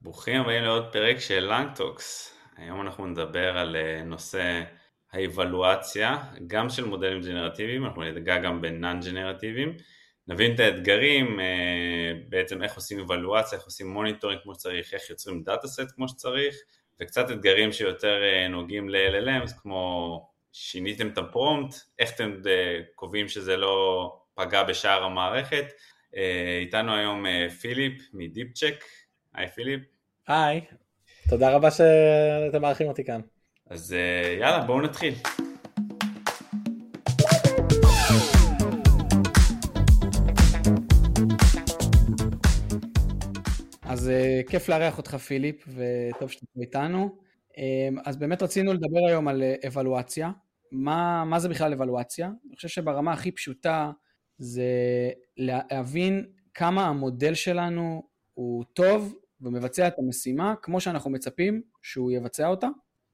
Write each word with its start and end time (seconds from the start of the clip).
ברוכים 0.00 0.40
הבאים 0.40 0.62
לעוד 0.62 0.92
פרק 0.92 1.18
של 1.20 1.52
LangTalks. 1.52 2.34
היום 2.56 2.80
אנחנו 2.80 3.06
נדבר 3.06 3.58
על 3.58 3.76
אה, 3.76 4.02
נושא 4.04 4.62
האבלואציה, 5.12 6.16
גם 6.46 6.70
של 6.70 6.84
מודלים 6.84 7.22
ג'נרטיביים, 7.22 7.84
אנחנו 7.84 8.02
ניגע 8.02 8.38
גם 8.38 8.62
ב 8.62 8.71
non 8.71 9.00
ג'נרטיביים. 9.04 9.76
נבין 10.28 10.54
את 10.54 10.60
האתגרים, 10.60 11.40
אה, 11.40 12.12
בעצם 12.28 12.62
איך 12.62 12.74
עושים 12.74 13.00
אבלואציה, 13.00 13.58
איך 13.58 13.66
עושים 13.66 13.88
monitoring 13.90 14.40
כמו 14.42 14.54
שצריך, 14.54 14.94
איך 14.94 15.10
יוצרים 15.10 15.42
data 15.42 15.68
set 15.68 15.90
כמו 15.94 16.08
שצריך, 16.08 16.56
וקצת 17.00 17.30
אתגרים 17.30 17.72
שיותר 17.72 18.22
אה, 18.22 18.48
נוגעים 18.48 18.88
ל-LLMs, 18.88 19.60
כמו 19.62 20.28
שיניתם 20.52 21.08
את 21.08 21.18
הפרומפט, 21.18 21.76
איך 21.98 22.10
אתם 22.14 22.32
קובעים 22.94 23.28
שזה 23.28 23.56
לא 23.56 24.16
פגע 24.34 24.62
בשאר 24.62 25.04
המערכת. 25.04 25.64
איתנו 26.60 26.94
היום 26.94 27.24
פיליפ 27.60 28.02
מדיפ 28.12 28.52
צ'ק, 28.52 28.84
היי 29.34 29.48
פיליפ. 29.48 29.80
היי, 30.28 30.60
תודה 31.28 31.50
רבה 31.50 31.70
שאתם 31.70 32.62
מארחים 32.62 32.88
אותי 32.88 33.04
כאן. 33.04 33.20
אז 33.70 33.92
אה, 33.92 34.36
יאללה, 34.40 34.64
בואו 34.64 34.80
נתחיל. 34.80 35.14
אז 43.82 44.08
אה, 44.08 44.40
כיף 44.48 44.68
לארח 44.68 44.98
אותך 44.98 45.14
פיליפ, 45.14 45.68
וטוב 45.68 46.30
שאתה 46.30 46.46
פה 46.54 46.60
איתנו. 46.60 47.18
אה, 47.58 47.88
אז 48.04 48.16
באמת 48.16 48.42
רצינו 48.42 48.72
לדבר 48.72 49.06
היום 49.08 49.28
על 49.28 49.42
אבלואציה. 49.66 50.30
מה, 50.72 51.24
מה 51.24 51.38
זה 51.38 51.48
בכלל 51.48 51.72
אבלואציה? 51.72 52.26
אני 52.26 52.56
חושב 52.56 52.68
שברמה 52.68 53.12
הכי 53.12 53.32
פשוטה 53.32 53.90
זה 54.38 54.70
להבין 55.36 56.26
כמה 56.54 56.86
המודל 56.86 57.34
שלנו 57.34 58.02
הוא 58.34 58.64
טוב 58.72 59.14
ומבצע 59.40 59.88
את 59.88 59.98
המשימה 59.98 60.54
כמו 60.62 60.80
שאנחנו 60.80 61.10
מצפים 61.10 61.62
שהוא 61.82 62.12
יבצע 62.12 62.46
אותה. 62.46 62.68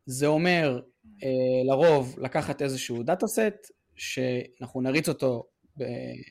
זה 0.06 0.26
אומר 0.26 0.80
אה, 1.24 1.28
לרוב 1.64 2.16
לקחת 2.18 2.62
איזשהו 2.62 3.02
data 3.02 3.26
set, 3.26 3.70
שאנחנו 3.96 4.80
נריץ 4.80 5.08
אותו, 5.08 5.46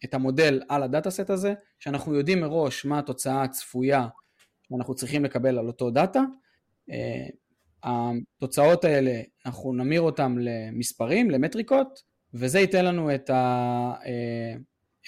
את 0.05 0.13
המודל 0.13 0.61
על 0.69 0.83
ה 0.83 0.89
data 0.89 1.09
set 1.09 1.29
הזה, 1.29 1.53
שאנחנו 1.79 2.15
יודעים 2.15 2.41
מראש 2.41 2.85
מה 2.85 2.99
התוצאה 2.99 3.43
הצפויה 3.43 4.07
שאנחנו 4.63 4.95
צריכים 4.95 5.25
לקבל 5.25 5.57
על 5.59 5.67
אותו 5.67 5.91
data. 5.91 6.21
אה, 6.91 7.27
התוצאות 7.83 8.85
האלה, 8.85 9.21
אנחנו 9.45 9.73
נמיר 9.73 10.01
אותם 10.01 10.37
למספרים, 10.39 11.31
למטריקות, 11.31 12.03
וזה 12.33 12.59
ייתן 12.59 12.85
לנו 12.85 13.15
את, 13.15 13.29
ה, 13.29 13.93
אה, 14.05 14.55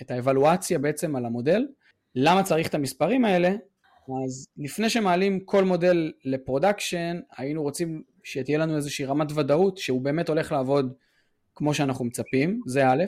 את 0.02 0.12
האבלואציה 0.12 0.80
בעצם 0.80 1.16
על 1.16 1.26
המודל. 1.26 1.68
למה 2.16 2.44
צריך 2.44 2.68
את 2.68 2.76
המספרים 2.76 3.26
האלה? 3.26 3.56
אז 4.26 4.48
לפני 4.58 4.90
שמעלים 4.90 5.40
כל 5.40 5.64
מודל 5.64 6.12
ל 6.26 6.34
production, 6.34 7.20
היינו 7.38 7.62
רוצים 7.62 8.04
שתהיה 8.24 8.58
לנו 8.58 8.76
איזושהי 8.76 9.06
רמת 9.06 9.32
ודאות 9.36 9.78
שהוא 9.78 10.02
באמת 10.02 10.30
הולך 10.30 10.52
לעבוד 10.52 10.94
כמו 11.56 11.74
שאנחנו 11.74 12.06
מצפים, 12.06 12.62
זה 12.68 12.88
א', 12.88 13.04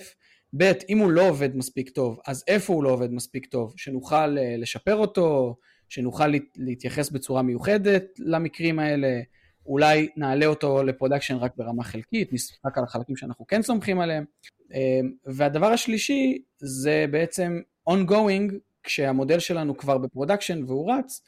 ב', 0.57 0.71
אם 0.89 0.97
הוא 0.97 1.11
לא 1.11 1.29
עובד 1.29 1.55
מספיק 1.55 1.89
טוב, 1.89 2.19
אז 2.27 2.43
איפה 2.47 2.73
הוא 2.73 2.83
לא 2.83 2.89
עובד 2.89 3.11
מספיק 3.11 3.45
טוב, 3.45 3.73
שנוכל 3.77 4.37
אה, 4.37 4.55
לשפר 4.57 4.95
אותו, 4.95 5.55
שנוכל 5.89 6.27
להתייחס 6.55 7.09
בצורה 7.09 7.41
מיוחדת 7.41 8.05
למקרים 8.19 8.79
האלה, 8.79 9.21
אולי 9.65 10.09
נעלה 10.17 10.45
אותו 10.45 10.83
ל 10.83 10.88
production 10.88 11.35
רק 11.35 11.51
ברמה 11.57 11.83
חלקית, 11.83 12.29
רק 12.65 12.77
על 12.77 12.83
החלקים 12.83 13.15
שאנחנו 13.15 13.47
כן 13.47 13.61
סומכים 13.61 13.99
עליהם. 13.99 14.25
אה, 14.73 14.99
והדבר 15.25 15.67
השלישי 15.67 16.37
זה 16.57 17.05
בעצם 17.11 17.61
ongoing 17.89 18.53
כשהמודל 18.87 19.39
שלנו 19.39 19.77
כבר 19.77 19.97
ב 19.97 20.03
production 20.03 20.63
והוא 20.63 20.93
רץ, 20.93 21.21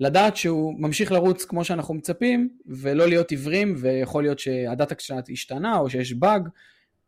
לדעת 0.00 0.36
שהוא 0.36 0.74
ממשיך 0.78 1.12
לרוץ 1.12 1.44
כמו 1.44 1.64
שאנחנו 1.64 1.94
מצפים, 1.94 2.48
ולא 2.66 3.06
להיות 3.06 3.30
עיוורים, 3.30 3.74
ויכול 3.78 4.22
להיות 4.22 4.38
שהדאטה 4.38 4.94
קצת 4.94 5.24
השתנה, 5.32 5.78
או 5.78 5.90
שיש 5.90 6.12
באג, 6.12 6.48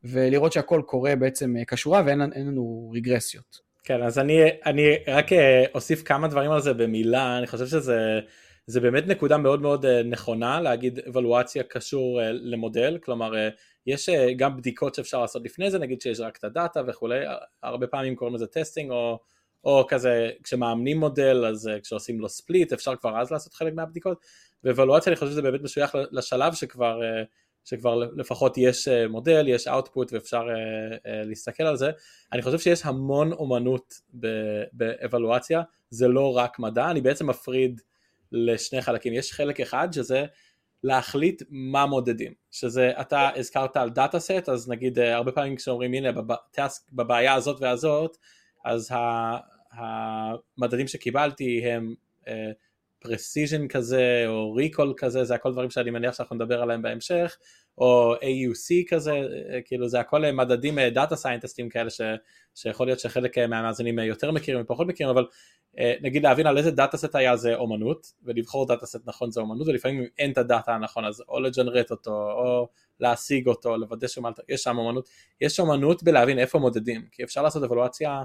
ולראות 0.05 0.52
שהכל 0.52 0.82
קורה 0.87 1.16
בעצם 1.16 1.56
אה, 1.56 1.65
כשורה 1.65 2.03
ואין 2.06 2.20
לנו 2.20 2.92
רגרסיות. 2.94 3.60
כן, 3.84 4.03
אז 4.03 4.19
אני, 4.19 4.41
אני 4.66 4.97
רק 5.06 5.32
אה, 5.32 5.65
אוסיף 5.75 6.03
כמה 6.03 6.28
דברים 6.28 6.50
על 6.50 6.60
זה 6.60 6.75
במילה, 6.75 7.38
אני 7.38 7.47
חושב 7.47 7.66
שזה 7.66 8.21
זה 8.66 8.81
באמת 8.81 9.06
נקודה 9.06 9.38
מאוד 9.38 9.62
מאוד 9.62 9.86
אה, 9.86 10.03
נכונה 10.03 10.60
להגיד 10.60 10.98
אבלואציה 10.98 11.62
קשור 11.62 12.21
למודל, 12.32 12.98
כלומר 13.03 13.32
יש 13.86 14.09
גם 14.36 14.56
בדיקות 14.56 14.94
שאפשר 14.94 15.21
לעשות 15.21 15.44
לפני 15.44 15.71
זה, 15.71 15.78
נגיד 15.78 16.00
שיש 16.00 16.21
רק 16.21 16.36
את 16.36 16.44
הדאטה 16.44 16.81
וכולי, 16.86 17.19
הרבה 17.62 17.86
פעמים 17.86 18.16
קוראים 18.16 18.34
לזה 18.34 18.47
testing 18.47 18.91
או 18.91 19.19
או 19.64 19.84
כזה 19.88 20.30
כשמאמנים 20.42 21.00
מודל 21.00 21.47
אז 21.47 21.66
אה, 21.66 21.81
כשעושים 21.80 22.20
לו 22.20 22.28
split 22.28 22.72
אפשר 22.72 22.97
כבר 22.97 23.20
אז 23.20 23.30
לעשות 23.30 23.54
חלק 23.54 23.75
מהבדיקות. 23.75 24.19
ואבלואציה 24.64 25.12
אני 25.12 25.16
חושב 25.16 25.30
שזה 25.30 25.42
באמת 25.42 25.60
משוייך 25.62 25.97
לשלב 26.10 26.54
שכבר, 26.54 27.00
אה, 27.00 27.26
שכבר 27.64 27.94
לפחות 28.16 28.58
יש 28.58 28.88
אה, 28.88 29.09
מודל, 29.08 29.48
יש 29.48 29.69
output 29.69 30.12
ואפשר 30.12 30.42
להסתכל 31.04 31.62
על 31.62 31.76
זה. 31.76 31.91
אני 32.32 32.42
חושב 32.42 32.58
שיש 32.58 32.80
המון 32.84 33.32
אומנות 33.32 33.94
באבלואציה. 34.72 35.62
זה 35.91 36.08
לא 36.08 36.36
רק 36.36 36.58
מדע. 36.58 36.91
אני 36.91 37.00
בעצם 37.00 37.30
מפריד 37.30 37.80
לשני 38.32 38.82
חלקים. 38.82 39.12
יש 39.12 39.32
חלק 39.32 39.60
אחד 39.60 39.88
שזה 39.92 40.24
להחליט 40.84 41.42
מה 41.50 41.86
מודדים, 41.86 42.32
שזה 42.50 42.92
אתה 43.00 43.30
הזכרת 43.36 43.76
על 43.76 43.91
dataset, 43.91 44.48
אז 44.48 44.69
נגיד 44.69 44.98
הרבה 44.98 45.32
פעמים 45.32 45.56
כשאומרים 45.56 45.94
הנה 45.94 46.08
בבעיה 46.92 47.34
הזאת 47.34 47.60
והזאת, 47.60 48.16
אז 48.64 48.91
המדדים 49.76 50.88
שקיבלתי 50.88 51.66
הם 51.66 51.94
precision 52.98 53.65
אה, 53.65 53.69
כזה 53.68 54.24
או 54.26 54.52
recall 54.53 54.94
כזה, 54.96 55.24
זה 55.24 55.34
הכל 55.34 55.52
דברים 55.52 55.70
שאני 55.70 55.90
מניח 55.90 56.14
שאנחנו 56.14 56.36
נדבר 56.36 56.62
עליהם 56.62 56.82
בהמשך, 56.82 57.36
או 57.78 58.14
AUC 58.14 58.88
כזה, 58.88 59.12
אה, 59.12 59.53
כאילו 59.64 59.88
זה 59.88 60.00
הכל 60.00 60.30
מדדים 60.30 60.78
דאטה 60.78 61.16
סיינטסטים 61.16 61.68
כאלה 61.68 61.90
ש, 61.90 62.00
שיכול 62.54 62.86
להיות 62.86 63.00
שחלק 63.00 63.38
מהמאזינים 63.38 63.98
יותר 63.98 64.30
מכירים 64.30 64.62
ופחות 64.62 64.86
מכירים, 64.86 65.10
אבל 65.10 65.26
נגיד 66.00 66.22
להבין 66.22 66.46
על 66.46 66.58
איזה 66.58 66.70
dataset 66.70 67.15
היה 67.14 67.36
זה 67.36 67.54
אומנות, 67.54 68.12
ולבחור 68.22 68.66
dataset 68.66 69.00
נכון 69.06 69.30
זה 69.30 69.41
אומנות, 69.41 69.68
ולפעמים 69.68 70.00
אם 70.00 70.06
אין 70.18 70.32
את 70.32 70.38
הדאטה 70.38 70.74
הנכון 70.74 71.04
אז 71.04 71.22
או 71.28 71.41
לג'נרט 71.41 71.91
אותו, 71.91 72.10
או 72.10 72.68
להשיג 73.00 73.46
אותו, 73.48 73.76
לוודא 73.76 74.06
שיש 74.08 74.62
שם 74.62 74.78
אומנות, 74.78 75.08
יש 75.41 75.60
אומנות 75.60 76.02
בלהבין 76.02 76.38
איפה 76.38 76.58
מודדים, 76.58 77.08
כי 77.12 77.24
אפשר 77.24 77.42
לעשות 77.42 77.62
אבלואציה 77.62 78.10
אה, 78.10 78.22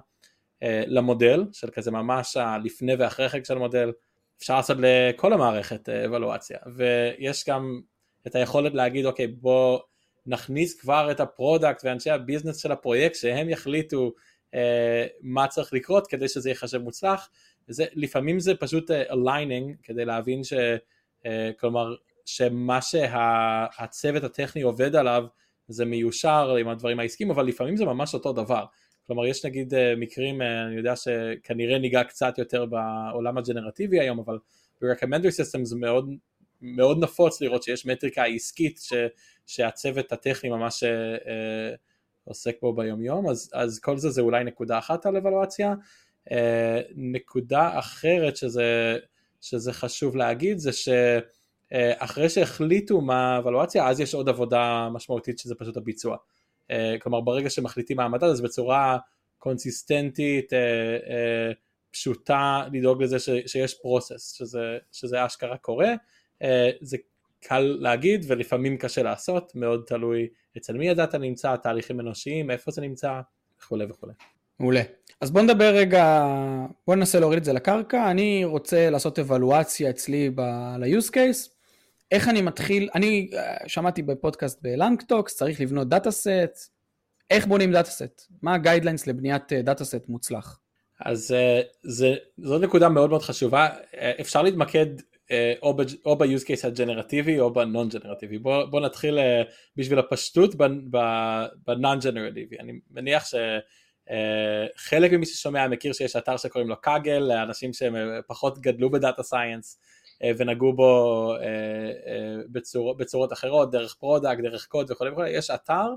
למודל, 0.88 1.46
של 1.54 1.70
כזה 1.70 1.92
ממש 1.92 2.38
הלפני 2.38 2.96
ואחרי 2.96 3.30
חג 3.30 3.46
של 3.46 3.58
מודל, 3.58 3.92
אפשר 4.40 4.56
לעשות 4.56 4.78
לכל 4.80 5.34
המערכת 5.34 5.90
אה, 5.90 6.06
אבלואציה, 6.06 6.58
ויש 6.76 7.46
גם 7.50 7.82
את 8.28 8.36
היכולת 8.36 8.74
להגיד 8.74 9.06
אוקיי 9.06 9.28
בוא 9.28 9.80
נכניס 10.26 10.80
כבר 10.80 11.12
את 11.12 11.20
ה 11.20 11.27
product 11.28 11.82
ואנשי 11.86 12.10
ה 12.10 12.15
business 12.15 12.58
של 12.58 12.72
הפרויקט 12.72 13.16
שהם 13.16 13.50
יחליטו 13.50 14.14
אה, 14.54 15.06
מה 15.22 15.48
צריך 15.48 15.74
לקרות 15.74 16.08
כדי 16.08 16.28
שזה 16.28 16.50
ייחשב 16.50 16.78
מוצלח, 16.78 17.30
זה, 17.68 17.86
לפעמים 17.94 18.40
זה 18.40 18.56
פשוט 18.56 18.92
aligning 18.92 19.76
אה, 19.76 19.78
כדי 19.84 20.06
להבין 20.06 20.44
ש... 20.44 20.54
אה, 20.54 21.28
כלומר 21.60 21.96
שמה 22.26 22.80
שהצוות 22.82 24.24
הטכני 24.24 24.62
עובד 24.62 24.96
עליו 24.96 25.26
זה 25.68 25.86
מיושר 25.86 26.56
עם 26.56 26.68
הדברים 26.68 27.00
העסקיים 27.00 27.32
אבל 27.32 27.46
לפעמים 27.46 27.78
זה 27.78 27.86
ממש 27.86 28.14
אותו 28.14 28.34
דבר 28.34 28.66
כלומר 29.10 29.26
יש 29.26 29.46
נגיד 29.46 29.74
אה, 29.74 29.94
מקרים, 29.96 30.42
אה, 30.42 30.66
אני 30.68 30.76
יודע 30.76 30.96
שכנראה 30.96 31.80
ניגע 31.80 32.04
קצת 32.04 32.38
יותר 32.38 32.66
בעולם 32.66 33.38
הג'נרטיבי 33.38 34.00
היום, 34.00 34.20
אבל 34.20 34.38
ב-recommender 34.82 35.28
system 35.28 35.64
זה 35.64 35.76
מאוד, 35.76 36.10
מאוד 36.62 37.04
נפוץ 37.04 37.42
לראות 37.42 37.64
שיש 37.64 37.86
מטריקה 37.86 38.24
עסקית 38.24 38.80
ש, 38.84 38.94
שהצוות 39.46 40.12
הטכני 40.12 40.50
ממש 40.50 40.84
אה, 40.84 40.90
אה, 41.12 41.76
עוסק 42.24 42.56
בו 42.62 42.74
ביום 42.74 43.02
יום, 43.04 43.30
אז, 43.30 43.50
אז 43.54 43.80
כל 43.80 43.98
זה 43.98 44.10
זה 44.10 44.22
אולי 44.22 44.44
נקודה 44.44 44.78
אחת 44.78 45.06
על 45.06 45.18
אבלואציה. 45.18 45.74
אה, 46.32 46.82
נקודה 46.96 47.80
אחרת 47.80 48.38
שזה, 48.38 48.98
שזה 49.42 49.74
חשוב 49.74 50.16
להגיד 50.16 50.58
זה 50.58 50.72
שאחרי 50.74 52.30
שהחליטו 52.30 53.02
מה 53.02 53.36
האבלואציה 53.36 53.88
אז 53.88 54.00
יש 54.00 54.14
עוד 54.14 54.30
עבודה 54.30 54.90
משמעותית 54.92 55.40
שזה 55.40 55.56
פשוט 55.56 55.78
הביצוע. 55.78 56.18
אה, 56.72 56.96
כלומר 57.02 57.22
ברגע 57.22 57.50
שמחליטים 57.50 57.98
מה 57.98 58.04
המדד 58.04 58.24
אז 58.24 58.42
בצורה 58.42 58.98
קונסיסטנטית, 59.38 60.54
אה, 60.54 60.60
אה, 61.10 61.52
פשוטה, 61.92 62.64
לדאוג 62.74 63.04
לזה 63.04 63.20
שיש 63.48 63.74
process, 63.82 64.34
שזה, 64.38 64.78
שזה 64.92 65.26
אשכרה 65.26 65.58
קורה, 65.58 65.94
זה 66.82 66.98
קל 67.40 67.78
להגיד 67.80 68.26
ולפעמים 68.28 68.78
קשה 68.78 69.04
לעשות, 69.04 69.52
מאוד 69.56 69.84
תלוי 69.88 70.28
אצל 70.58 70.74
מי 70.74 70.90
הדאטה 70.90 71.18
נמצא, 71.18 71.56
תהליכים 71.56 72.00
אנושיים, 72.00 72.52
איפה 72.52 72.72
זה 72.72 72.82
נמצא 72.82 73.22
וכולי 73.62 73.86
וכולי. 73.86 74.14
מעולה. 74.60 74.82
אז 75.22 75.32
בוא 75.32 75.42
נדבר 75.42 75.76
רגע, 75.76 76.28
בוא 76.88 76.96
ננסה 76.96 77.20
להוריד 77.20 77.38
את 77.38 77.44
זה 77.44 77.54
לקרקע, 77.54 78.12
אני 78.12 78.46
רוצה 78.46 78.90
לעשות 78.90 79.20
אבלואציה 79.20 79.90
אצלי 79.90 80.30
ל-use 80.80 81.10
case, 81.10 81.50
איך 82.12 82.28
אני 82.28 82.42
מתחיל, 82.42 82.90
אני 82.96 83.30
אה, 83.34 83.58
שמעתי 83.68 84.02
בפודקאסט 84.02 84.62
ב 84.62 84.68
LangTalks, 84.68 85.36
צריך 85.36 85.62
לבנות 85.62 85.90
dataset, 85.90 86.72
איך 87.30 87.46
בונים 87.48 87.72
dataset? 87.72 88.22
מה 88.42 88.54
ה 88.54 88.59
guidelines 88.59 89.08
לבניית 89.08 89.54
dataset 89.54 90.08
מוצלח? 90.08 90.60
אז 91.00 91.32
אה, 91.32 91.62
זה, 91.84 92.16
זו 92.38 92.60
נקודה 92.60 92.90
מאוד 92.90 93.10
מאוד 93.10 93.22
חשובה, 93.22 93.68
אה, 93.98 94.12
אפשר 94.22 94.42
להתמקד 94.42 94.86
או, 95.62 96.18
ב-use 96.18 96.44
case 96.44 96.68
הג'נרטיבי 96.68 97.40
או 97.40 97.54
ב-non 97.54 97.90
ג'נרטיבי. 97.90 98.38
בוא, 98.38 98.66
בוא 98.66 98.82
נתחיל 98.82 99.20
בשביל 99.76 100.00
הפשטות 100.00 100.56
ב-non 100.56 102.04
ג'נרטיבי. 102.04 102.60
אני 102.60 102.74
מניח 102.92 103.26
שחלק 104.76 105.12
ממי 105.12 105.26
ששומע 105.26 105.68
מכיר 105.68 105.94
שיש 105.94 106.16
אתר 106.16 106.38
שקוראים 106.38 106.70
לו 106.70 106.82
Kaggle, 106.82 107.20
לאנשים 107.20 107.74
שהם 107.74 107.96
פחות 108.28 108.60
גדלו 108.60 108.92
ב 108.92 108.98
data 108.98 109.24
science 109.24 109.80
ונגעו 110.38 110.74
בו 110.74 111.34
בצור, 112.52 112.94
בצורות 112.94 113.34
אחרות, 113.34 113.72
דרך 113.72 113.96
product, 114.00 114.42
דרך 114.42 114.66
קוד 114.66 114.92
וכו' 114.92 115.06
וכו', 115.12 115.24
יש 115.24 115.50
אתר 115.50 115.88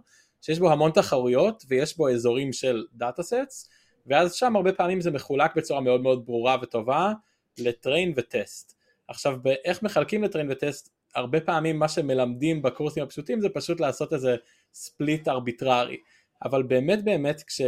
שיש 0.41 0.59
בו 0.59 0.73
המון 0.73 0.91
תחרויות 0.91 1.65
ויש 1.69 1.97
בו 1.97 2.09
אזורים 2.09 2.53
של 2.53 2.85
datasets 2.93 3.71
ואז 4.07 4.35
שם 4.35 4.57
הרבה 4.57 4.73
פעמים 4.73 5.01
זה 5.01 5.11
מחולק 5.11 5.57
בצורה 5.57 5.81
מאוד 5.81 6.01
מאוד 6.03 6.27
ברורה 6.27 6.57
וטובה 6.63 7.13
ל 7.59 7.68
train 7.68 8.13
ו 8.17 8.26
test. 8.26 8.75
עכשיו 9.09 9.39
באיך 9.43 9.83
מחלקים 9.83 10.25
ל 10.25 10.29
train 10.29 10.51
ו 10.51 10.57
test, 10.57 10.89
הרבה 11.15 11.41
פעמים 11.41 11.79
מה 11.79 11.89
שמלמדים 11.89 12.63
בקורסים 12.63 13.03
הפשוטים 13.03 13.41
זה 13.41 13.49
פשוט 13.49 13.81
לעשות 13.81 14.13
איזה 14.13 14.37
split 14.75 15.29
ארביטררי, 15.29 15.97
אבל 16.45 16.63
באמת 16.63 17.05
באמת 17.05 17.43
כש... 17.43 17.61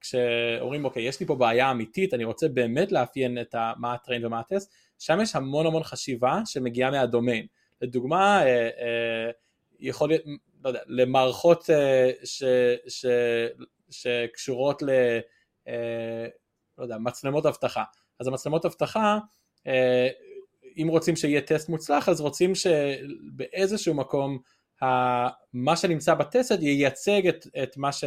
כשאומרים 0.00 0.84
אוקיי 0.84 1.02
יש 1.02 1.20
לי 1.20 1.26
פה 1.26 1.34
בעיה 1.34 1.70
אמיתית 1.70 2.14
אני 2.14 2.24
רוצה 2.24 2.48
באמת 2.48 2.92
לאפיין 2.92 3.40
את 3.40 3.54
ה... 3.54 3.72
מה 3.76 3.94
ה 3.94 3.99
train 3.99 4.24
ומה 4.24 4.40
הטסט, 4.40 4.72
שם 4.98 5.18
יש 5.22 5.36
המון 5.36 5.66
המון 5.66 5.82
חשיבה 5.82 6.40
שמגיעה 6.44 6.90
מהדומיין. 6.90 7.46
לדוגמה 7.80 8.42
אה, 8.42 8.68
אה, 8.80 9.30
יכול 9.80 10.08
להיות, 10.08 10.22
לא 10.64 10.68
יודע, 10.68 10.80
למערכות 10.86 11.70
אה, 11.70 12.10
ש, 12.24 12.42
ש, 12.88 13.06
שקשורות 13.90 14.82
ל... 14.82 14.90
לא 16.78 16.82
יודע, 16.82 16.98
מצלמות 16.98 17.46
אבטחה. 17.46 17.84
אז 18.20 18.26
המצלמות 18.26 18.64
אבטחה, 18.64 19.18
אם 20.76 20.86
רוצים 20.88 21.16
שיהיה 21.16 21.40
טסט 21.40 21.68
מוצלח, 21.68 22.08
אז 22.08 22.20
רוצים 22.20 22.52
שבאיזשהו 22.54 23.94
מקום 23.94 24.38
מה 25.52 25.76
שנמצא 25.76 26.14
בטסט 26.14 26.58
ייצג 26.60 27.26
את, 27.26 27.46
את, 27.62 27.76
מה 27.76 27.92
ש, 27.92 28.04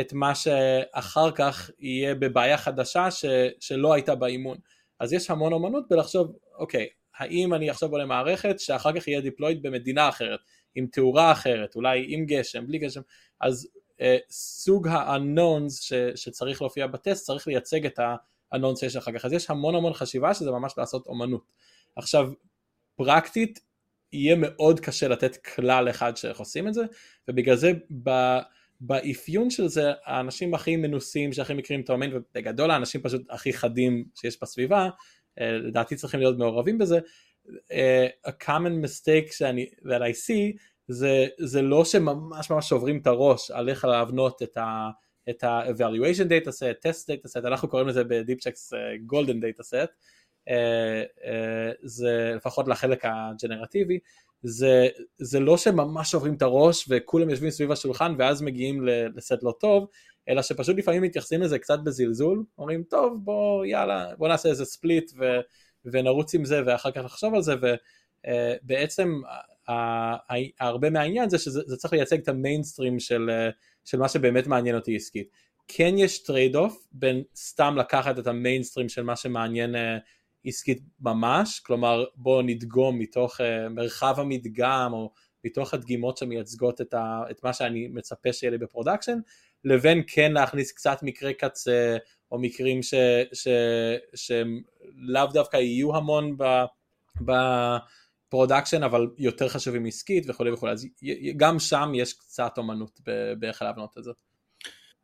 את 0.00 0.12
מה 0.12 0.34
שאחר 0.34 1.30
כך 1.30 1.70
יהיה 1.78 2.14
בבעיה 2.14 2.56
חדשה 2.56 3.10
ש, 3.10 3.24
שלא 3.60 3.94
הייתה 3.94 4.14
באימון. 4.14 4.58
אז 5.02 5.12
יש 5.12 5.30
המון 5.30 5.52
אומנות 5.52 5.88
בלחשוב, 5.90 6.36
אוקיי, 6.58 6.88
האם 7.18 7.54
אני 7.54 7.70
עכשיו 7.70 7.88
בונה 7.88 8.06
מערכת 8.06 8.60
שאחר 8.60 9.00
כך 9.00 9.08
יהיה 9.08 9.20
דיפלויד 9.20 9.62
במדינה 9.62 10.08
אחרת, 10.08 10.40
עם 10.74 10.86
תאורה 10.86 11.32
אחרת, 11.32 11.74
אולי 11.76 12.04
עם 12.08 12.26
גשם, 12.26 12.66
בלי 12.66 12.78
גשם, 12.78 13.00
אז 13.40 13.68
אה, 14.00 14.16
סוג 14.30 14.88
ה-unknowns 14.88 15.94
שצריך 16.14 16.62
להופיע 16.62 16.86
בטסט 16.86 17.26
צריך 17.26 17.46
לייצג 17.46 17.86
את 17.86 17.98
ה-unknowns 17.98 18.76
שיש 18.80 18.96
אחר 18.96 19.12
כך, 19.12 19.24
אז 19.24 19.32
יש 19.32 19.50
המון 19.50 19.74
המון 19.74 19.92
חשיבה 19.92 20.34
שזה 20.34 20.50
ממש 20.50 20.74
לעשות 20.78 21.06
אומנות. 21.06 21.44
עכשיו, 21.96 22.28
פרקטית 22.96 23.60
יהיה 24.12 24.36
מאוד 24.38 24.80
קשה 24.80 25.08
לתת 25.08 25.36
כלל 25.36 25.90
אחד 25.90 26.16
שאיך 26.16 26.38
עושים 26.38 26.68
את 26.68 26.74
זה, 26.74 26.82
ובגלל 27.28 27.56
זה 27.56 27.72
ב... 28.02 28.10
באפיון 28.84 29.50
של 29.50 29.68
זה 29.68 29.92
האנשים 30.04 30.54
הכי 30.54 30.76
מנוסים 30.76 31.32
שהכי 31.32 31.54
מכירים 31.54 31.80
את 31.80 31.90
האומן 31.90 32.10
ובגדול 32.12 32.70
האנשים 32.70 33.00
פשוט 33.00 33.22
הכי 33.30 33.52
חדים 33.52 34.04
שיש 34.14 34.38
בסביבה 34.42 34.88
אה, 35.40 35.52
לדעתי 35.52 35.96
צריכים 35.96 36.20
להיות 36.20 36.38
מעורבים 36.38 36.78
בזה 36.78 36.98
אה, 37.72 38.06
a 38.26 38.30
common 38.30 38.84
mistake 38.84 39.32
שאני, 39.32 39.66
that 39.82 40.00
I 40.00 40.14
see 40.26 40.58
זה, 40.88 41.26
זה 41.38 41.62
לא 41.62 41.84
שממש 41.84 42.50
ממש 42.50 42.68
שוברים 42.68 42.98
את 42.98 43.06
הראש 43.06 43.50
על 43.50 43.68
איך 43.68 43.84
להבנות 43.84 44.42
את 44.42 44.56
ה... 44.56 44.90
את 45.30 45.44
ה-evaluation 45.44 46.28
data 46.28 46.48
set, 46.48 46.86
test 46.86 47.06
data 47.06 47.28
set, 47.32 47.46
אנחנו 47.46 47.68
קוראים 47.68 47.88
לזה 47.88 48.04
ב-Deepchecks 48.04 48.72
uh, 48.72 49.12
golden 49.12 49.38
data 49.42 49.62
set, 49.62 49.88
uh, 49.88 49.92
זה 51.82 52.32
לפחות 52.36 52.68
לחלק 52.68 53.04
הג'נרטיבי, 53.04 53.98
זה, 54.42 54.88
זה 55.18 55.40
לא 55.40 55.56
שממש 55.56 56.10
שוברים 56.10 56.34
את 56.34 56.42
הראש 56.42 56.86
וכולם 56.88 57.30
יושבים 57.30 57.50
סביב 57.50 57.72
השולחן 57.72 58.14
ואז 58.18 58.42
מגיעים 58.42 58.86
לסט 59.16 59.42
לא 59.42 59.52
טוב, 59.60 59.86
אלא 60.28 60.42
שפשוט 60.42 60.76
לפעמים 60.76 61.02
מתייחסים 61.02 61.42
לזה 61.42 61.58
קצת 61.58 61.78
בזלזול, 61.84 62.44
אומרים 62.58 62.82
טוב 62.82 63.24
בוא 63.24 63.64
יאללה 63.64 64.14
בוא 64.18 64.28
נעשה 64.28 64.48
איזה 64.48 64.64
split 64.64 65.12
ו, 65.18 65.24
ונרוץ 65.84 66.34
עם 66.34 66.44
זה 66.44 66.62
ואחר 66.66 66.90
כך 66.90 67.04
נחשוב 67.04 67.34
על 67.34 67.42
זה 67.42 67.54
ובעצם 68.64 69.20
הרבה 70.60 70.90
מהעניין 70.90 71.30
זה 71.30 71.38
שזה 71.38 71.76
צריך 71.76 71.92
לייצג 71.92 72.18
את 72.18 72.28
המיינסטרים 72.28 73.00
של, 73.00 73.30
של 73.84 73.98
מה 73.98 74.08
שבאמת 74.08 74.46
מעניין 74.46 74.76
אותי 74.76 74.96
עסקית. 74.96 75.28
כן 75.68 75.94
יש 75.98 76.22
trade 76.22 76.56
off 76.56 76.86
בין 76.92 77.22
סתם 77.36 77.74
לקחת 77.78 78.18
את 78.18 78.26
המיינסטרים 78.26 78.88
של 78.88 79.02
מה 79.02 79.16
שמעניין 79.16 79.74
עסקית 80.44 80.82
ממש, 81.00 81.60
כלומר 81.60 82.04
בואו 82.16 82.42
נדגום 82.42 82.98
מתוך 82.98 83.40
אה, 83.40 83.68
מרחב 83.70 84.14
המדגם 84.18 84.90
או 84.92 85.12
מתוך 85.44 85.74
הדגימות 85.74 86.16
שמייצגות 86.16 86.80
את, 86.80 86.94
ה, 86.94 87.22
את 87.30 87.44
מה 87.44 87.52
שאני 87.52 87.88
מצפה 87.88 88.32
שיהיה 88.32 88.50
לי 88.50 88.58
ב 88.58 88.63
production, 88.63 89.18
לבין 89.64 90.02
כן 90.06 90.32
להכניס 90.32 90.72
קצת 90.72 90.98
מקרי 91.02 91.34
קצה 91.34 91.96
או 92.32 92.38
מקרים 92.38 92.80
שהם 94.14 94.62
לאו 94.94 95.26
דווקא 95.26 95.56
יהיו 95.56 95.96
המון 95.96 96.36
ב 97.20 97.35
production 97.35 98.82
אבל 98.82 99.06
יותר 99.18 99.48
חשובים 99.48 99.86
עסקית 99.86 100.24
וכולי 100.28 100.50
וכולי, 100.50 100.72
אז 100.72 100.86
גם 101.36 101.58
שם 101.58 101.92
יש 101.94 102.12
קצת 102.12 102.58
אומנות 102.58 103.00
באיך 103.38 103.62
להבנות 103.62 103.98
את 103.98 104.04
זה. 104.04 104.10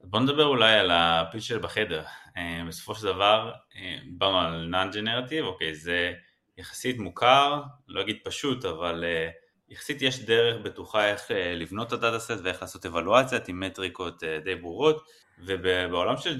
בוא 0.01 0.21
נדבר 0.21 0.45
אולי 0.45 0.73
על 0.79 0.91
הפיל 0.91 1.43
שבחדר. 1.43 2.03
אה, 2.37 2.63
בסופו 2.69 2.95
של 2.95 3.07
דבר, 3.07 3.53
אה, 3.77 3.99
דיברנו 4.05 4.39
על 4.39 4.75
non-generative, 4.75 5.43
אוקיי, 5.43 5.75
זה 5.75 6.13
יחסית 6.59 6.99
מוכר, 6.99 7.63
לא 7.89 8.01
אגיד 8.01 8.19
פשוט, 8.25 8.65
אבל 8.65 9.05
אה, 9.05 9.29
יחסית 9.69 10.03
יש 10.03 10.25
דרך 10.25 10.57
בטוחה 10.65 11.09
איך 11.09 11.31
לבנות 11.57 11.89
את 11.89 11.93
ה 11.93 12.19
dataset 12.19 12.41
ואיך 12.43 12.63
לעשות 12.63 12.87
אבלואציות 12.87 13.49
עם 13.49 13.61
מטריקות 13.61 14.23
די 14.45 14.55
ברורות, 14.55 15.05
ובעולם 15.39 16.17
של 16.17 16.39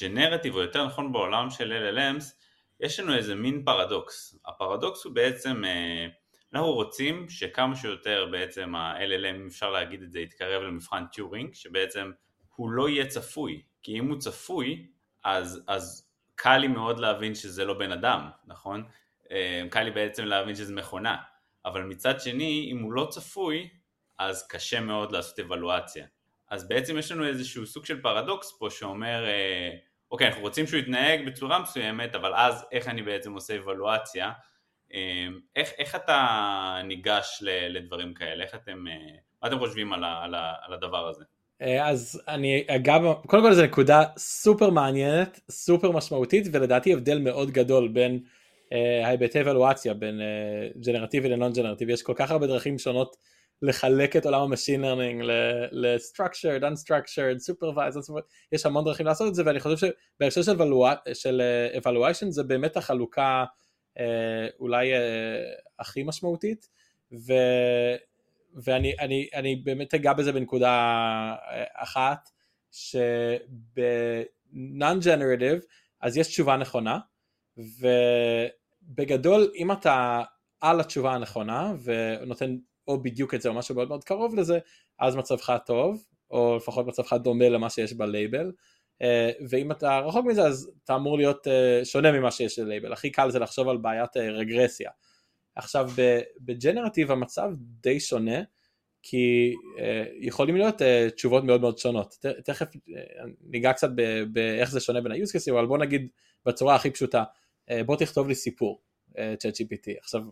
generative, 0.00 0.54
או 0.54 0.60
יותר 0.60 0.86
נכון 0.86 1.12
בעולם 1.12 1.50
של 1.50 1.94
LLMs, 1.96 2.24
יש 2.80 3.00
לנו 3.00 3.14
איזה 3.14 3.34
מין 3.34 3.64
פרדוקס. 3.64 4.38
הפרדוקס 4.46 5.04
הוא 5.04 5.14
בעצם, 5.14 5.62
אנחנו 6.52 6.72
רוצים 6.72 7.28
שכמה 7.28 7.76
שיותר 7.76 8.28
בעצם 8.30 8.74
ה-LLM, 8.74 9.48
אפשר 9.48 9.70
להגיד 9.70 10.02
את 10.02 10.12
זה, 10.12 10.20
יתקרב 10.20 10.62
למבחן 10.62 11.04
טיורינג, 11.12 11.54
שבעצם 11.54 12.10
הוא 12.58 12.70
לא 12.70 12.88
יהיה 12.88 13.06
צפוי, 13.06 13.62
כי 13.82 13.98
אם 13.98 14.08
הוא 14.08 14.18
צפוי, 14.18 14.86
אז, 15.24 15.62
אז 15.66 16.08
קל 16.34 16.56
לי 16.56 16.68
מאוד 16.68 16.98
להבין 17.00 17.34
שזה 17.34 17.64
לא 17.64 17.74
בן 17.74 17.92
אדם, 17.92 18.30
נכון? 18.46 18.84
אה, 19.30 19.62
קל 19.70 19.82
לי 19.82 19.90
בעצם 19.90 20.24
להבין 20.24 20.54
שזה 20.54 20.74
מכונה, 20.74 21.16
אבל 21.64 21.82
מצד 21.82 22.20
שני, 22.20 22.68
אם 22.72 22.78
הוא 22.78 22.92
לא 22.92 23.06
צפוי, 23.10 23.68
אז 24.18 24.48
קשה 24.48 24.80
מאוד 24.80 25.12
לעשות 25.12 25.38
אבלואציה. 25.38 26.06
אז 26.50 26.68
בעצם 26.68 26.98
יש 26.98 27.12
לנו 27.12 27.26
איזשהו 27.26 27.66
סוג 27.66 27.84
של 27.84 28.02
פרדוקס 28.02 28.56
פה 28.58 28.70
שאומר, 28.70 29.24
אה, 29.26 29.70
אוקיי, 30.10 30.26
אנחנו 30.26 30.42
רוצים 30.42 30.66
שהוא 30.66 30.80
יתנהג 30.80 31.26
בצורה 31.26 31.58
מסוימת, 31.58 32.14
אבל 32.14 32.34
אז 32.34 32.66
איך 32.72 32.88
אני 32.88 33.02
בעצם 33.02 33.34
עושה 33.34 33.56
אבלואציה? 33.56 34.32
אה, 34.94 35.26
איך, 35.56 35.70
איך 35.78 35.94
אתה 35.94 36.80
ניגש 36.84 37.38
לדברים 37.44 38.14
כאלה? 38.14 38.44
איך 38.44 38.54
אתם, 38.54 38.84
מה 39.42 39.48
אתם 39.48 39.58
חושבים 39.58 39.92
על, 39.92 40.04
על, 40.04 40.34
על 40.34 40.72
הדבר 40.72 41.08
הזה? 41.08 41.24
אה, 41.62 41.88
אז 41.88 42.22
אני 42.28 42.64
אגב, 42.68 43.02
קודם 43.26 43.42
כל 43.42 43.54
זו 43.54 43.62
נקודה 43.62 44.04
סופר 44.18 44.70
מעניינת, 44.70 45.40
סופר 45.50 45.90
משמעותית 45.90 46.46
ולדעתי 46.52 46.92
הבדל 46.92 47.18
מאוד 47.18 47.50
גדול 47.50 47.88
בין 47.88 48.20
uh, 48.24 49.06
ההיבטי 49.06 49.40
evaluation 49.40 49.94
בין 49.94 50.20
generative 50.86 51.28
ל-non 51.28 51.52
generative, 51.52 51.92
יש 51.92 52.02
כל 52.02 52.12
כך 52.16 52.30
הרבה 52.30 52.46
דרכים 52.46 52.78
שונות 52.78 53.16
לחלק 53.62 54.16
את 54.16 54.26
עולם 54.26 54.40
ה-machine 54.40 54.80
learning 54.80 55.22
ל-structured, 55.72 56.62
unstructured, 56.62 57.50
supervised, 57.50 58.12
יש 58.52 58.66
המון 58.66 58.84
דרכים 58.84 59.06
לעשות 59.06 59.28
את 59.28 59.34
זה 59.34 59.42
ואני 59.46 59.60
חושב 59.60 59.76
שבהקשר 59.76 60.42
של, 60.42 60.56
של 61.14 61.42
evaluation 61.82 62.30
זה 62.30 62.42
באמת 62.42 62.76
החלוקה 62.76 63.44
אולי 64.60 64.90
הכי 65.78 66.02
משמעותית. 66.02 66.68
ו... 67.12 67.32
ואני 68.64 68.94
אני, 68.98 69.28
אני 69.34 69.56
באמת 69.56 69.94
אגע 69.94 70.12
בזה 70.12 70.32
בנקודה 70.32 70.70
אה, 71.50 71.64
אחת, 71.74 72.30
שב-non-generative 72.70 75.64
אז 76.00 76.16
יש 76.16 76.26
תשובה 76.26 76.56
נכונה, 76.56 76.98
ובגדול 77.56 79.50
אם 79.54 79.72
אתה 79.72 80.22
על 80.60 80.80
התשובה 80.80 81.14
הנכונה 81.14 81.72
ונותן 81.84 82.56
או 82.88 83.02
בדיוק 83.02 83.34
את 83.34 83.40
זה 83.40 83.48
או 83.48 83.54
משהו 83.54 83.74
מאוד 83.74 83.88
מאוד 83.88 84.04
קרוב 84.04 84.34
לזה, 84.34 84.58
אז 84.98 85.16
מצבך 85.16 85.56
טוב, 85.66 86.04
או 86.30 86.56
לפחות 86.56 86.86
מצבך 86.86 87.12
דומה 87.12 87.48
למה 87.48 87.70
שיש 87.70 87.92
בלייבל, 87.92 88.52
אה, 89.02 89.30
ואם 89.48 89.72
אתה 89.72 89.98
רחוק 89.98 90.26
מזה 90.26 90.42
אז 90.42 90.70
אתה 90.84 90.94
אמור 90.94 91.16
להיות 91.16 91.48
אה, 91.48 91.84
שונה 91.84 92.12
ממה 92.12 92.30
שיש 92.30 92.58
בלייבל, 92.58 92.92
הכי 92.92 93.10
קל 93.10 93.30
זה 93.30 93.38
לחשוב 93.38 93.68
על 93.68 93.76
בעיית 93.76 94.16
רגרסיה. 94.16 94.90
עכשיו 95.58 95.90
בג'נרטיב 96.40 97.10
המצב 97.10 97.50
די 97.58 98.00
שונה 98.00 98.42
כי 99.02 99.54
uh, 99.76 99.80
יכולים 100.20 100.56
להיות 100.56 100.80
uh, 100.82 101.10
תשובות 101.14 101.44
מאוד 101.44 101.60
מאוד 101.60 101.78
שונות. 101.78 102.14
ת, 102.20 102.26
תכף 102.26 102.66
uh, 102.74 102.78
ניגע 103.40 103.72
קצת 103.72 103.88
באיך 104.32 104.70
זה 104.70 104.80
שונה 104.80 105.00
בין 105.00 105.12
ה-use 105.12 105.36
cases, 105.36 105.52
אבל 105.52 105.66
בוא 105.66 105.78
נגיד 105.78 106.08
בצורה 106.46 106.74
הכי 106.74 106.90
פשוטה, 106.90 107.24
uh, 107.70 107.72
בוא 107.86 107.96
תכתוב 107.96 108.28
לי 108.28 108.34
סיפור. 108.34 108.80
Uh, 109.10 109.14
ChatGPT. 109.14 109.98
עכשיו, 110.00 110.22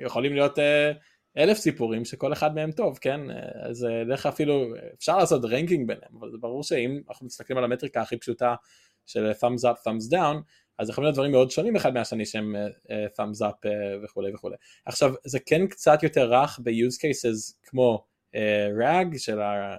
יכולים 0.00 0.34
להיות 0.34 0.58
אלף 1.38 1.58
סיפורים 1.58 2.04
שכל 2.04 2.32
אחד 2.32 2.54
מהם 2.54 2.72
טוב, 2.72 2.98
כן? 3.00 3.20
אז 3.62 3.86
לך 4.06 4.26
אפילו, 4.26 4.64
אפשר 4.98 5.18
לעשות 5.18 5.44
רנקינג 5.44 5.88
ביניהם, 5.88 6.16
אבל 6.18 6.30
זה 6.30 6.38
ברור 6.38 6.62
שאם 6.62 7.00
אנחנו 7.08 7.26
מסתכלים 7.26 7.58
על 7.58 7.64
המטריקה 7.64 8.00
הכי 8.02 8.16
פשוטה 8.16 8.54
של 9.06 9.30
thumbs 9.30 9.64
up, 9.64 9.88
thumbs 9.88 10.12
down, 10.12 10.36
אז 10.78 10.90
יכולים 10.90 11.04
להיות 11.04 11.14
דברים 11.14 11.32
מאוד 11.32 11.50
שונים 11.50 11.76
אחד 11.76 11.94
מהשני 11.94 12.26
שהם 12.26 12.56
uh, 12.86 12.90
thumbs 13.20 13.42
up 13.42 13.66
uh, 13.66 14.04
וכולי 14.04 14.34
וכולי. 14.34 14.56
עכשיו 14.86 15.14
זה 15.24 15.38
כן 15.46 15.66
קצת 15.66 16.02
יותר 16.02 16.34
רך 16.34 16.60
ב-use 16.62 16.96
cases 16.96 17.66
כמו 17.66 18.04
uh, 18.34 19.18
של 19.18 19.40
ה, 19.40 19.76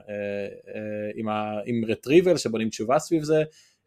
עם, 1.16 1.30
ה, 1.30 1.60
עם 1.66 1.82
retrieval 1.84 2.38
שבונים 2.38 2.70
תשובה 2.70 3.00
סביב 3.00 3.24
זה 3.24 3.44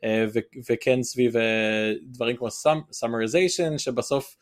ו- 0.07 0.71
וכן 0.71 1.03
סביב 1.03 1.37
uh, 1.37 1.41
דברים 2.03 2.37
כמו 2.37 2.49
summarization 3.05 3.79
שבסוף 3.79 4.37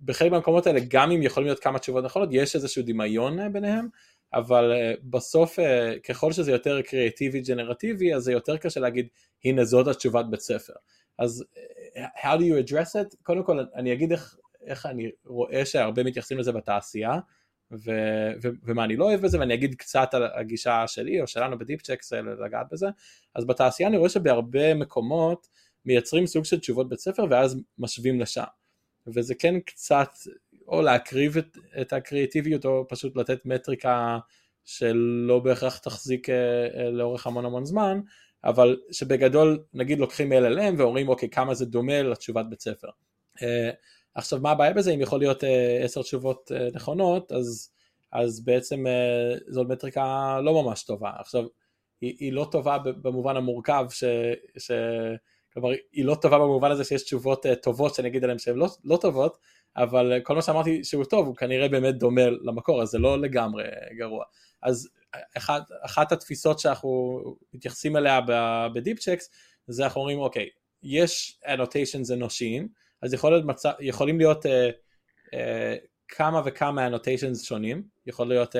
בחלק 0.00 0.30
מהמקומות 0.30 0.66
האלה 0.66 0.80
גם 0.88 1.10
אם 1.10 1.22
יכולים 1.22 1.46
להיות 1.46 1.60
כמה 1.60 1.78
תשובות 1.78 2.04
נכונות 2.04 2.28
יש 2.32 2.56
איזשהו 2.56 2.82
דמיון 2.86 3.52
ביניהם 3.52 3.88
אבל 4.34 4.72
uh, 4.72 5.00
בסוף 5.04 5.58
uh, 5.58 5.62
ככל 6.08 6.32
שזה 6.32 6.52
יותר 6.52 6.82
קריאטיבי 6.82 7.40
ג'נרטיבי 7.40 8.14
אז 8.14 8.22
זה 8.22 8.32
יותר 8.32 8.56
קשה 8.56 8.80
להגיד 8.80 9.08
הנה 9.44 9.64
זאת 9.64 9.86
התשובת 9.86 10.26
בית 10.30 10.40
ספר 10.40 10.72
אז 11.18 11.44
how 11.94 12.36
do 12.38 12.40
you 12.40 12.68
address 12.68 12.90
it? 12.94 13.16
קודם 13.22 13.44
כל 13.44 13.64
אני 13.74 13.92
אגיד 13.92 14.12
איך, 14.12 14.36
איך 14.66 14.86
אני 14.86 15.10
רואה 15.24 15.66
שהרבה 15.66 16.04
מתייחסים 16.04 16.38
לזה 16.38 16.52
בתעשייה 16.52 17.18
ו, 17.72 17.90
ו, 18.42 18.48
ומה 18.64 18.84
אני 18.84 18.96
לא 18.96 19.04
אוהב 19.04 19.20
בזה 19.20 19.40
ואני 19.40 19.54
אגיד 19.54 19.74
קצת 19.74 20.14
על 20.14 20.22
הגישה 20.34 20.84
שלי 20.86 21.20
או 21.20 21.26
שלנו 21.26 21.58
בדיפ 21.58 21.82
צ'קס 21.82 22.12
לגעת 22.12 22.66
בזה 22.72 22.86
אז 23.34 23.46
בתעשייה 23.46 23.88
אני 23.88 23.96
רואה 23.96 24.08
שבהרבה 24.08 24.74
מקומות 24.74 25.48
מייצרים 25.84 26.26
סוג 26.26 26.44
של 26.44 26.60
תשובות 26.60 26.88
בית 26.88 26.98
ספר 26.98 27.26
ואז 27.30 27.60
משווים 27.78 28.20
לשם 28.20 28.44
וזה 29.06 29.34
כן 29.34 29.60
קצת 29.60 30.08
או 30.68 30.82
להקריב 30.82 31.36
את, 31.38 31.58
את 31.80 31.92
הקריאטיביות 31.92 32.64
או 32.64 32.86
פשוט 32.88 33.16
לתת 33.16 33.46
מטריקה 33.46 34.18
שלא 34.64 35.38
בהכרח 35.38 35.78
תחזיק 35.78 36.30
אה, 36.30 36.34
אה, 36.76 36.90
לאורך 36.90 37.26
המון 37.26 37.44
המון 37.44 37.64
זמן 37.64 38.00
אבל 38.44 38.76
שבגדול 38.92 39.62
נגיד 39.74 39.98
לוקחים 39.98 40.32
LLM 40.32 40.74
ואומרים 40.78 41.08
אוקיי 41.08 41.30
כמה 41.30 41.54
זה 41.54 41.66
דומה 41.66 42.02
לתשובת 42.02 42.46
בית 42.48 42.60
ספר. 42.60 42.88
Uh, 43.38 43.42
עכשיו 44.14 44.38
מה 44.40 44.50
הבעיה 44.50 44.72
בזה 44.72 44.90
אם 44.90 45.00
יכול 45.00 45.18
להיות 45.18 45.44
אה, 45.44 45.80
עשר 45.84 46.00
uh, 46.00 46.04
תשובות 46.04 46.50
uh, 46.54 46.76
נכונות 46.76 47.32
אז, 47.32 47.70
אז 48.12 48.44
בעצם 48.44 48.86
uh, 48.86 49.40
זו 49.48 49.64
מטריקה 49.64 50.38
לא 50.44 50.62
ממש 50.62 50.82
טובה. 50.82 51.10
עכשיו 51.18 51.44
היא, 52.00 52.16
היא 52.18 52.32
לא 52.32 52.48
טובה 52.50 52.78
במובן 52.78 53.36
המורכב 53.36 53.86
ש... 53.90 54.04
ש... 54.58 54.70
כלומר 55.52 55.70
היא 55.92 56.04
לא 56.04 56.14
טובה 56.14 56.38
במובן 56.38 56.70
הזה 56.70 56.84
שיש 56.84 57.02
תשובות 57.02 57.46
uh, 57.46 57.54
טובות 57.54 57.94
שאני 57.94 58.08
אגיד 58.08 58.24
עליהן 58.24 58.38
שהן 58.38 58.56
לא, 58.56 58.68
לא 58.84 58.96
טובות 58.96 59.38
אבל 59.76 60.20
כל 60.22 60.34
מה 60.34 60.42
שאמרתי 60.42 60.84
שהוא 60.84 61.04
טוב 61.04 61.26
הוא 61.26 61.36
כנראה 61.36 61.68
באמת 61.68 61.98
דומה 61.98 62.22
למקור 62.30 62.82
אז 62.82 62.88
זה 62.88 62.98
לא 62.98 63.20
לגמרי 63.20 63.64
גרוע. 63.98 64.24
אז 64.62 64.88
אחת, 65.36 65.62
אחת 65.84 66.12
התפיסות 66.12 66.58
שאנחנו 66.58 67.20
מתייחסים 67.54 67.96
אליה 67.96 68.20
בדיפ 68.74 68.98
צ'קס 68.98 69.30
זה 69.66 69.84
אנחנו 69.84 70.00
אומרים 70.00 70.18
אוקיי 70.18 70.48
יש 70.82 71.40
annotations 71.44 72.12
אנושיים 72.12 72.68
אז 73.02 73.14
יכול 73.14 73.32
להיות 73.32 73.44
מצב, 73.44 73.72
יכולים 73.80 74.18
להיות 74.18 74.46
uh, 74.46 74.48
uh, 75.26 75.36
כמה 76.08 76.42
וכמה 76.44 76.88
annotations 76.88 77.44
שונים 77.44 77.82
יכול 78.06 78.28
להיות 78.28 78.56
uh, 78.56 78.58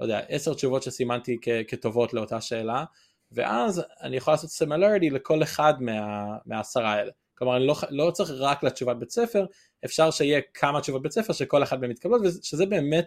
לא 0.00 0.04
יודע 0.04 0.18
עשר 0.28 0.54
תשובות 0.54 0.82
שסימנתי 0.82 1.38
כ- 1.42 1.48
כטובות 1.68 2.14
לאותה 2.14 2.40
שאלה 2.40 2.84
ואז 3.32 3.82
אני 4.02 4.16
יכול 4.16 4.32
לעשות 4.32 4.50
similarity 4.50 5.12
לכל 5.14 5.42
אחד 5.42 5.82
מה, 5.82 6.24
מהעשרה 6.46 6.92
האלה. 6.92 7.12
כלומר 7.34 7.56
אני 7.56 7.66
לא, 7.66 7.74
לא 7.90 8.10
צריך 8.10 8.30
רק 8.38 8.62
לתשובת 8.62 8.96
בית 8.96 9.10
ספר 9.10 9.46
אפשר 9.84 10.10
שיהיה 10.10 10.40
כמה 10.54 10.80
תשובות 10.80 11.02
בית 11.02 11.12
ספר 11.12 11.32
שכל 11.32 11.62
אחד 11.62 11.80
מהם 11.80 11.90
מתקבלות 11.90 12.22
ושזה 12.24 12.66
באמת 12.66 13.06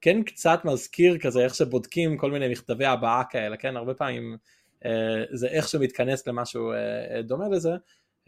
כן 0.00 0.22
קצת 0.22 0.60
מזכיר 0.64 1.18
כזה 1.18 1.44
איך 1.44 1.54
שבודקים 1.54 2.16
כל 2.16 2.30
מיני 2.30 2.48
מכתבי 2.48 2.84
הבעה 2.84 3.24
כאלה, 3.30 3.56
כן? 3.56 3.76
הרבה 3.76 3.94
פעמים 3.94 4.36
אה, 4.84 5.24
זה 5.32 5.46
איכשהו 5.46 5.80
מתכנס 5.80 6.26
למשהו 6.26 6.72
אה, 6.72 7.22
דומה 7.22 7.48
לזה, 7.48 7.72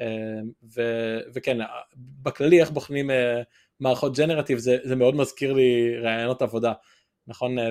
אה, 0.01 0.41
ו, 0.77 0.83
וכן, 1.35 1.59
בכללי 1.97 2.61
איך 2.61 2.71
בוחנים 2.71 3.11
אה, 3.11 3.43
מערכות 3.81 4.17
ג'נרטיב 4.17 4.59
זה, 4.59 4.77
זה 4.83 4.97
מאוד 4.97 5.15
מזכיר 5.15 5.53
לי 5.53 5.99
רעיונות 6.03 6.43
עבודה. 6.43 6.73
נכון, 7.27 7.59
אה, 7.59 7.71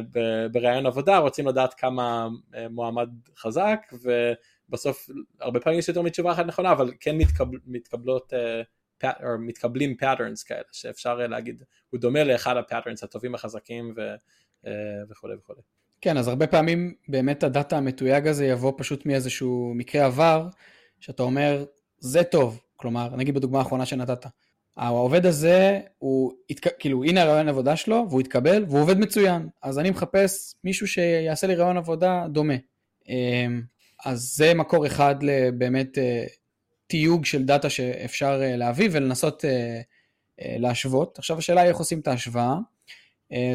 בראיון 0.51 0.85
עבודה 0.85 1.17
רוצים 1.17 1.47
לדעת 1.47 1.73
כמה 1.73 2.27
אה, 2.55 2.69
מועמד 2.69 3.09
חזק, 3.37 3.79
ובסוף 4.03 5.09
הרבה 5.41 5.59
פעמים 5.59 5.79
יש 5.79 5.87
יותר 5.87 6.01
מתשובה 6.01 6.31
אחת 6.31 6.45
נכונה, 6.45 6.71
אבל 6.71 6.91
כן 6.99 7.17
מתקבל, 7.17 7.57
מתקבלות 7.65 8.33
אה, 8.33 8.61
או 9.03 9.37
מתקבלים 9.39 9.95
patterns 10.01 10.47
כאלה 10.47 10.61
שאפשר 10.71 11.15
להגיד 11.15 11.63
הוא 11.89 11.99
דומה 11.99 12.23
לאחד 12.23 12.57
ה-patterns 12.57 13.03
הטובים 13.03 13.35
החזקים 13.35 13.93
ו, 13.97 14.01
אה, 14.67 14.71
וכולי 15.09 15.35
וכולי. 15.35 15.61
כן 16.01 16.17
אז 16.17 16.27
הרבה 16.27 16.47
פעמים 16.47 16.93
באמת 17.07 17.43
הדאטה 17.43 17.77
המתויג 17.77 18.27
הזה 18.27 18.45
יבוא 18.45 18.73
פשוט 18.77 19.05
מאיזשהו 19.05 19.73
מקרה 19.75 20.05
עבר 20.05 20.47
שאתה 20.99 21.23
אומר 21.23 21.65
זה 21.99 22.23
טוב. 22.23 22.61
כלומר 22.75 23.15
נגיד 23.15 23.35
בדוגמה 23.35 23.59
האחרונה 23.59 23.85
שנתת. 23.85 24.25
העובד 24.77 25.25
הזה 25.25 25.79
הוא 25.97 26.33
כאילו 26.79 27.03
הנה 27.03 27.21
הרעיון 27.21 27.49
עבודה 27.49 27.75
שלו 27.75 28.05
והוא 28.09 28.21
התקבל 28.21 28.65
והוא 28.67 28.81
עובד 28.81 28.97
מצוין. 28.97 29.47
אז 29.63 29.79
אני 29.79 29.89
מחפש 29.89 30.55
מישהו 30.63 30.87
שיעשה 30.87 31.47
לי 31.47 31.55
רעיון 31.55 31.77
עבודה 31.77 32.25
דומה. 32.29 32.53
אמ, 33.07 33.61
אז 34.05 34.19
זה 34.35 34.53
מקור 34.53 34.87
אחד 34.87 35.15
לבאמת 35.21 35.97
אה, 35.97 36.25
תיוג 36.87 37.25
של 37.25 37.43
דאטה 37.43 37.69
שאפשר 37.69 38.39
אה, 38.43 38.55
להביא 38.55 38.89
ולנסות 38.91 39.45
אה, 39.45 39.81
אה, 40.41 40.55
להשוות. 40.59 41.17
עכשיו 41.17 41.37
השאלה 41.37 41.61
היא 41.61 41.69
איך 41.69 41.77
עושים 41.77 41.99
את 41.99 42.07
ההשוואה. 42.07 42.57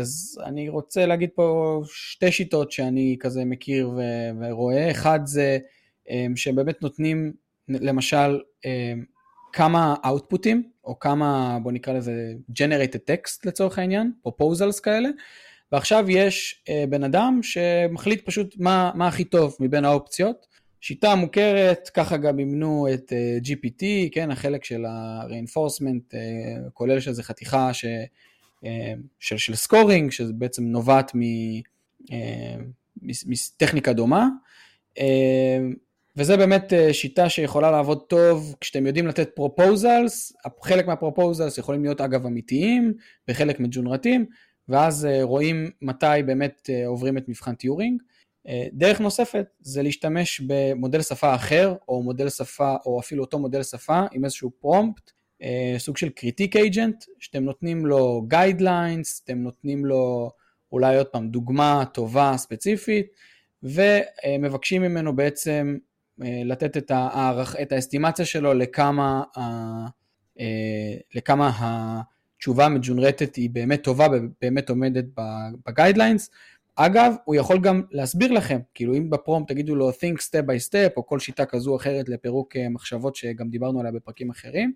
אז 0.01 0.41
אני 0.45 0.69
רוצה 0.69 1.07
להגיד 1.07 1.31
פה 1.35 1.81
שתי 1.87 2.33
שיטות 2.33 2.73
שאני 2.73 3.17
כזה 3.21 3.45
מכיר 3.45 3.91
ורואה. 4.41 4.91
אחד 4.91 5.21
זה 5.25 5.59
שהם 6.37 6.57
באמת 6.57 6.83
נותנים 6.83 7.33
למשל 7.69 8.41
כמה 9.53 9.95
אאוטפוטים, 10.07 10.63
או 10.85 10.99
כמה 10.99 11.59
בוא 11.63 11.73
נקרא 11.73 11.93
לזה 11.93 12.35
generated 12.59 13.11
text 13.11 13.39
לצורך 13.45 13.79
העניין, 13.79 14.13
proposals 14.29 14.81
כאלה, 14.83 15.09
ועכשיו 15.73 16.11
יש 16.11 16.65
בן 16.89 17.05
אדם 17.05 17.41
שמחליט 17.43 18.27
פשוט 18.27 18.55
מה, 18.59 18.93
מה 18.95 19.09
הכי 19.09 19.25
טוב 19.25 19.57
מבין 19.61 19.85
האופציות, 19.85 20.47
שיטה 20.83 21.15
מוכרת, 21.15 21.91
ככה 21.95 22.17
גם 22.17 22.39
אימנו 22.39 22.87
את 22.95 23.13
אה, 23.13 23.39
GPT, 23.45 23.85
כן, 24.13 24.31
החלק 24.31 24.65
של 24.65 24.85
ה-reinforcement, 24.85 26.15
uh, 26.15 26.71
כולל 26.73 27.01
שזה 27.01 27.23
חתיכה 27.23 27.75
ש, 27.75 27.85
uh, 27.85 28.67
של, 29.19 29.37
של 29.37 29.55
scoring, 29.55 30.11
שזה 30.11 30.33
בעצם 30.33 30.65
נובעת 30.65 31.13
מטכניקה 33.03 33.93
דומה, 33.93 34.29
וזה 36.17 36.37
באמת 36.37 36.73
שיטה 36.93 37.29
שיכולה 37.29 37.71
לעבוד 37.71 38.03
טוב 38.09 38.55
כשאתם 38.61 38.87
יודעים 38.87 39.07
לתת 39.07 39.31
proposals, 39.35 40.33
חלק 40.63 40.87
מה-proposals 40.87 41.59
יכולים 41.59 41.83
להיות 41.83 42.01
אגב 42.01 42.27
אמיתיים, 42.27 42.95
וחלק 43.29 43.61
מג'ונרטים, 43.61 44.27
ואז 44.69 45.09
רואים 45.23 45.71
מתי 45.83 46.23
באמת 46.27 46.71
עוברים 46.87 47.19
את 47.19 47.29
מבחן 47.29 47.55
טיורינג. 47.55 48.03
אה, 48.49 48.67
דרך 48.73 49.01
נוספת 49.01 49.47
זה 49.61 49.83
להשתמש 49.83 50.41
במודל 50.47 51.03
שפה 51.03 51.35
אחר, 51.35 51.75
או 51.89 52.03
מודל 52.03 52.29
שפה, 52.29 52.77
או 52.87 53.01
אפילו 53.01 53.25
אותו 53.25 53.39
מודל 53.39 53.63
שפה 53.63 54.01
עם 54.13 54.25
איזשהו 54.25 54.51
prompt, 54.61 55.11
אה, 55.43 55.75
סוג 55.79 55.97
של 55.97 56.09
critic 56.09 56.57
agent, 56.57 57.05
שאתם 57.19 57.45
נותנים 57.45 57.87
לו 57.87 58.23
guidelines, 58.29 59.23
אתם 59.25 59.39
נותנים 59.39 59.85
לו 59.85 60.31
אולי 60.73 60.97
עוד 60.97 61.07
פעם 61.07 61.29
דוגמה 61.29 61.85
טובה 61.95 62.35
ספציפית, 62.37 63.07
ומבקשים 63.63 64.83
ממנו 64.83 65.17
בעצם 65.17 65.77
אה, 66.23 66.43
לתת 66.45 66.77
את, 66.77 66.91
הערכ... 66.91 67.57
את 67.63 67.73
האסטימציה 67.73 68.25
שלו 68.25 68.55
לכמה, 68.55 69.23
לכמה 71.15 71.53
התשובה 71.59 72.67
המג'ונרטת 72.67 73.37
היא 73.37 73.51
באמת 73.51 73.85
טובה 73.85 74.07
ובאמת 74.13 74.69
עומדת 74.71 75.05
ב-guidelines. 75.67 76.31
אגב, 76.77 77.15
הוא 77.25 77.35
יכול 77.35 77.59
גם 77.59 77.83
להסביר 77.91 78.33
לכם, 78.33 78.59
כאילו 78.75 78.95
אם 78.95 79.11
ב-prompt 79.11 79.45
תגידו 79.49 79.75
לו 79.75 79.91
think 79.91 80.19
step 80.21 80.47
by 80.47 80.69
step, 80.69 80.93
או 80.97 81.07
כל 81.07 81.19
שיטה 81.19 81.47
כזו 81.47 81.71
או 81.71 81.77
אחרת 81.77 82.09
לפירוק 82.09 82.57
אה, 82.57 82.69
מחשבות 82.69 83.17
שגם 83.17 83.49
דיברנו 83.49 83.81
עליה 83.81 83.93
בפרקים 83.93 84.31
אחרים, 84.31 84.73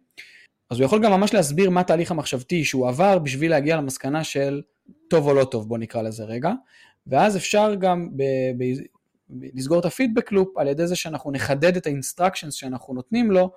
אז 0.71 0.79
הוא 0.79 0.85
יכול 0.85 1.03
גם 1.03 1.13
ממש 1.13 1.35
להסביר 1.35 1.71
מה 1.71 1.81
התהליך 1.81 2.11
המחשבתי 2.11 2.65
שהוא 2.65 2.89
עבר 2.89 3.19
בשביל 3.19 3.51
להגיע 3.51 3.77
למסקנה 3.77 4.25
של 4.25 4.63
טוב 5.09 5.27
או 5.27 5.35
לא 5.35 5.45
טוב, 5.45 5.69
בוא 5.69 5.79
נקרא 5.79 6.03
לזה 6.03 6.25
רגע, 6.25 6.53
ואז 7.07 7.37
אפשר 7.37 7.75
גם 7.75 8.09
ב- 8.17 8.23
ב- 8.59 8.81
ב- 9.31 9.47
לסגור 9.55 9.81
את 9.81 9.85
ה-feedback 9.85 10.33
loop 10.33 10.59
על 10.59 10.69
ידי 10.69 10.87
זה 10.87 10.97
שאנחנו 10.97 11.31
נחדד 11.31 11.77
את 11.77 11.87
ה-instructions 11.87 12.55
שאנחנו 12.55 12.95
נותנים 12.95 13.31
לו, 13.31 13.51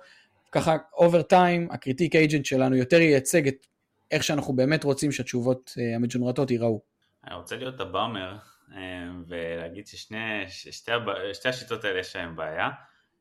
ככה 0.52 0.76
over 0.96 1.22
time 1.22 1.68
ה-critic 1.70 2.16
agent 2.16 2.44
שלנו 2.44 2.76
יותר 2.76 3.00
ייצג 3.00 3.48
את 3.48 3.66
איך 4.10 4.24
שאנחנו 4.24 4.52
באמת 4.52 4.84
רוצים 4.84 5.12
שהתשובות 5.12 5.74
אה, 5.78 5.96
המג'ונרטות 5.96 6.50
ייראו. 6.50 6.89
אני 7.26 7.34
רוצה 7.34 7.56
להיות 7.56 7.80
ה-bummer 7.80 8.36
אה, 8.74 9.08
ולהגיד 9.26 9.86
ששתי 9.86 10.14
שתי 11.32 11.48
השיטות 11.48 11.84
האלה 11.84 12.00
יש 12.00 12.16
להם 12.16 12.36
בעיה. 12.36 12.70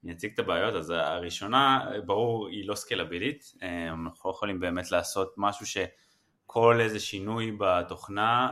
אני 0.04 0.12
אציג 0.12 0.34
את 0.34 0.40
הבעיות, 0.40 0.76
אז 0.76 0.90
הראשונה, 0.90 1.90
ברור, 2.06 2.48
היא 2.48 2.68
לא 2.68 2.76
סקלבילית, 2.76 3.54
אנחנו 3.88 4.30
לא 4.30 4.36
יכולים 4.36 4.60
באמת 4.60 4.92
לעשות 4.92 5.34
משהו 5.38 5.66
שכל 5.66 6.80
איזה 6.82 7.00
שינוי 7.00 7.52
בתוכנה 7.60 8.50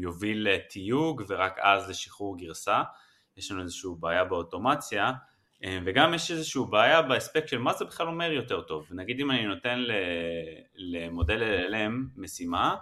יוביל 0.00 0.48
לתיוג 0.48 1.22
ורק 1.28 1.58
אז 1.58 1.90
לשחרור 1.90 2.38
גרסה, 2.38 2.82
יש 3.36 3.50
לנו 3.50 3.62
איזושהי 3.62 3.90
בעיה 4.00 4.24
באוטומציה, 4.24 5.12
וגם 5.84 6.14
יש 6.14 6.30
איזושהי 6.30 6.62
בעיה 6.70 7.02
באספקט 7.02 7.48
של 7.48 7.58
מה 7.58 7.72
זה 7.72 7.84
בכלל 7.84 8.06
אומר 8.06 8.32
יותר 8.32 8.60
טוב, 8.60 8.88
נגיד 8.90 9.20
אם 9.20 9.30
אני 9.30 9.46
נותן 9.46 9.78
למודל 10.74 11.66
LLM 11.68 11.92
משימה, 12.16 12.76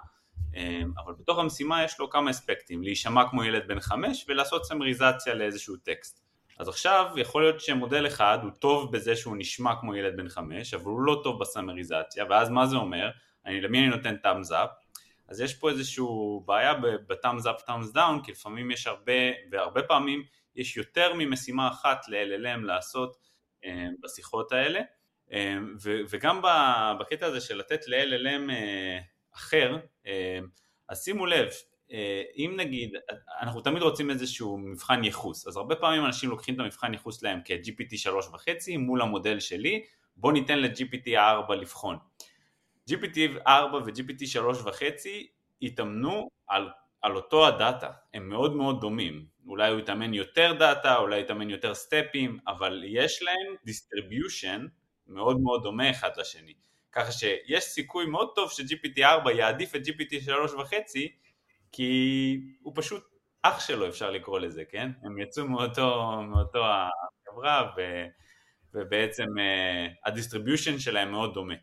אבל 1.05 1.13
בתוך 1.19 1.39
המשימה 1.39 1.85
יש 1.85 1.99
לו 1.99 2.11
כמה 2.11 2.31
אספקטים, 2.31 2.83
להישמע 2.83 3.29
כמו 3.31 3.45
ילד 3.45 3.69
בן 3.69 3.81
חמש 3.81 4.25
ולעשות 4.29 4.65
סמריזציה 4.65 5.35
לאיזשהו 5.35 5.77
טקסט. 5.77 6.21
אז 6.59 6.69
עכשיו 6.69 7.07
יכול 7.17 7.43
להיות 7.43 7.61
שמודל 7.61 8.07
אחד 8.07 8.39
הוא 8.43 8.51
טוב 8.51 8.93
בזה 8.93 9.17
שהוא 9.17 9.37
נשמע 9.39 9.75
כמו 9.81 9.97
ילד 9.97 10.17
בן 10.17 10.29
חמש, 10.29 10.75
אבל 10.75 10.85
הוא 10.85 11.01
לא 11.01 11.21
טוב 11.25 11.41
בסמריזציה, 11.41 12.25
ואז 12.31 12.51
מה 12.51 12.67
זה 12.67 12.77
אומר? 12.77 13.11
אני, 13.47 13.61
למי 13.61 13.79
אני 13.79 13.89
נותן 13.89 14.15
thumbs 14.25 14.51
up? 14.51 14.69
אז 15.29 15.41
יש 15.41 15.55
פה 15.55 15.71
איזושהי 15.71 16.05
בעיה 16.45 16.75
ב-thumbs 16.75 17.45
up, 17.45 17.69
thumbs 17.69 17.95
down, 17.95 18.25
כי 18.25 18.33
לפעמים 18.33 18.71
יש 18.71 18.87
הרבה, 18.87 19.13
והרבה 19.51 19.83
פעמים 19.83 20.23
יש 20.57 20.77
יותר 20.77 21.13
ממשימה 21.15 21.69
אחת 21.69 22.09
ל-LLM 22.09 22.61
לעשות 22.65 23.17
אה, 23.65 23.89
בשיחות 24.01 24.53
האלה, 24.53 24.81
אה, 25.33 25.57
וגם 25.83 26.43
בקטע 27.01 27.27
הזה 27.27 27.41
של 27.41 27.57
לתת 27.57 27.89
ל-LLM 27.89 28.51
אה, 28.51 28.99
אחר, 29.35 29.77
אז 30.89 31.05
שימו 31.05 31.27
לב, 31.27 31.49
אם 32.37 32.55
נגיד, 32.57 32.97
אנחנו 33.41 33.61
תמיד 33.61 33.83
רוצים 33.83 34.11
איזשהו 34.11 34.59
מבחן 34.59 35.05
ייחוס, 35.05 35.47
אז 35.47 35.57
הרבה 35.57 35.77
פעמים 35.77 36.05
אנשים 36.05 36.31
לוקחים 36.31 36.55
את 36.55 36.61
המבחן 36.61 36.93
ייחוס 36.93 37.21
שלהם 37.21 37.41
כ-GPT 37.45 38.11
3.5 38.33 38.79
מול 38.79 39.03
המודל 39.03 39.41
שלי, 39.41 39.83
בוא 40.17 40.33
ניתן 40.33 40.59
ל-GPT 40.59 41.17
4 41.17 41.55
לבחון. 41.55 41.99
GPT 42.91 43.19
4 43.47 43.79
ו-GPT 43.79 44.41
3.5 44.67 45.07
יתאמנו 45.61 46.29
על, 46.49 46.69
על 47.03 47.17
אותו 47.17 47.47
הדאטה, 47.49 47.91
הם 48.15 48.29
מאוד 48.29 48.57
מאוד 48.57 48.81
דומים, 48.81 49.27
אולי 49.47 49.71
הוא 49.71 49.81
יתאמן 49.81 50.15
יותר 50.15 50.53
דאטה, 50.59 50.97
אולי 50.97 51.21
יתאמן 51.21 51.51
יותר 51.51 51.75
סטפים, 51.75 52.39
אבל 52.47 52.83
יש 52.87 53.23
להם 53.23 53.55
distribution 53.67 54.69
מאוד 55.07 55.41
מאוד 55.41 55.63
דומה 55.63 55.91
אחד 55.91 56.11
לשני, 56.17 56.55
ככה 56.93 57.13
שיש 57.13 57.65
סיכוי 57.65 58.07
מאוד 58.07 58.29
טוב 58.35 58.51
ש-GPT 58.51 59.03
4 59.03 59.33
יעדיף 59.33 59.77
את 59.77 59.81
GPT 59.87 60.29
3.5 60.29 60.75
כי 61.73 62.41
הוא 62.63 62.73
פשוט 62.77 63.03
אח 63.43 63.61
שלו 63.61 63.89
אפשר 63.89 64.11
לקרוא 64.11 64.39
לזה, 64.39 64.63
כן? 64.71 64.91
הם 65.03 65.19
יצאו 65.19 65.49
מאותו, 65.49 66.23
מאותו 66.23 66.65
החברה 66.65 67.71
ו, 67.77 67.81
ובעצם 68.75 69.25
uh, 69.25 70.09
ה-distribution 70.09 70.79
שלהם 70.79 71.11
מאוד 71.11 71.35
דומה. 71.35 71.55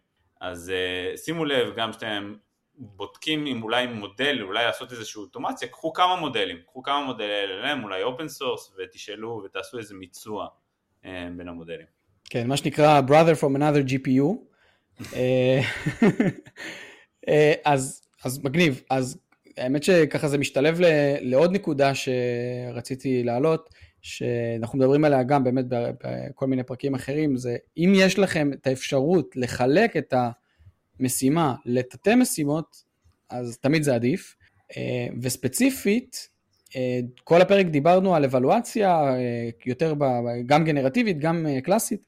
אז 0.42 0.72
uh, 1.14 1.18
שימו 1.18 1.46
לב, 1.46 1.76
גם 1.76 1.94
שאתם 1.94 2.36
בודקים 2.76 3.46
אם 3.46 3.64
אולי 3.64 3.88
מודל, 3.88 4.42
אולי 4.42 4.66
לעשות 4.66 4.92
איזושהי 4.92 5.20
אוטומציה, 5.20 5.68
קחו 5.68 5.94
כמה 5.94 6.16
מודלים, 6.16 6.58
קחו 6.66 6.84
כמה 6.84 7.06
מודלי 7.06 7.44
LLM, 7.46 7.84
אולי 7.84 8.04
open 8.04 8.28
source, 8.28 8.76
ותשאלו 8.78 9.42
ותעשו 9.46 9.78
איזה 9.78 9.96
מיצוע 9.96 10.48
uh, 11.04 11.08
בין 11.38 11.48
המודלים. 11.48 11.86
כן, 12.30 12.48
מה 12.48 12.58
שנקרא 12.58 13.02
brother 13.08 13.36
from 13.42 13.58
another 13.58 13.90
GPU. 13.90 14.47
אז, 17.66 18.02
אז 18.24 18.44
מגניב, 18.44 18.82
אז 18.90 19.18
האמת 19.58 19.84
שככה 19.84 20.28
זה 20.28 20.38
משתלב 20.38 20.78
לעוד 21.22 21.52
נקודה 21.52 21.92
שרציתי 21.96 23.24
להעלות, 23.24 23.70
שאנחנו 24.02 24.80
מדברים 24.80 25.06
עליה 25.06 25.24
גם 25.24 25.44
באמת 25.44 25.66
בכל 25.70 26.48
מיני 26.48 26.64
פרקים 26.64 26.96
אחרים, 26.96 27.38
זה 27.38 27.58
אם 27.78 27.94
יש 27.96 28.20
לכם 28.20 28.54
את 28.54 28.68
האפשרות 28.68 29.36
לחלק 29.36 29.98
את 29.98 30.14
המשימה 31.00 31.56
לתתי 31.66 32.16
משימות, 32.16 32.84
אז 33.30 33.58
תמיד 33.58 33.84
זה 33.84 33.96
עדיף. 33.96 34.36
אה, 34.78 35.08
וספציפית, 35.22 36.30
אה, 36.76 37.00
כל 37.24 37.42
הפרק 37.42 37.66
דיברנו 37.66 38.16
על 38.16 38.24
אבלואציה, 38.24 38.92
אה, 38.92 39.50
יותר 39.66 39.94
גם 40.46 40.66
גנרטיבית, 40.66 41.20
גם 41.20 41.46
קלאסית, 41.64 42.06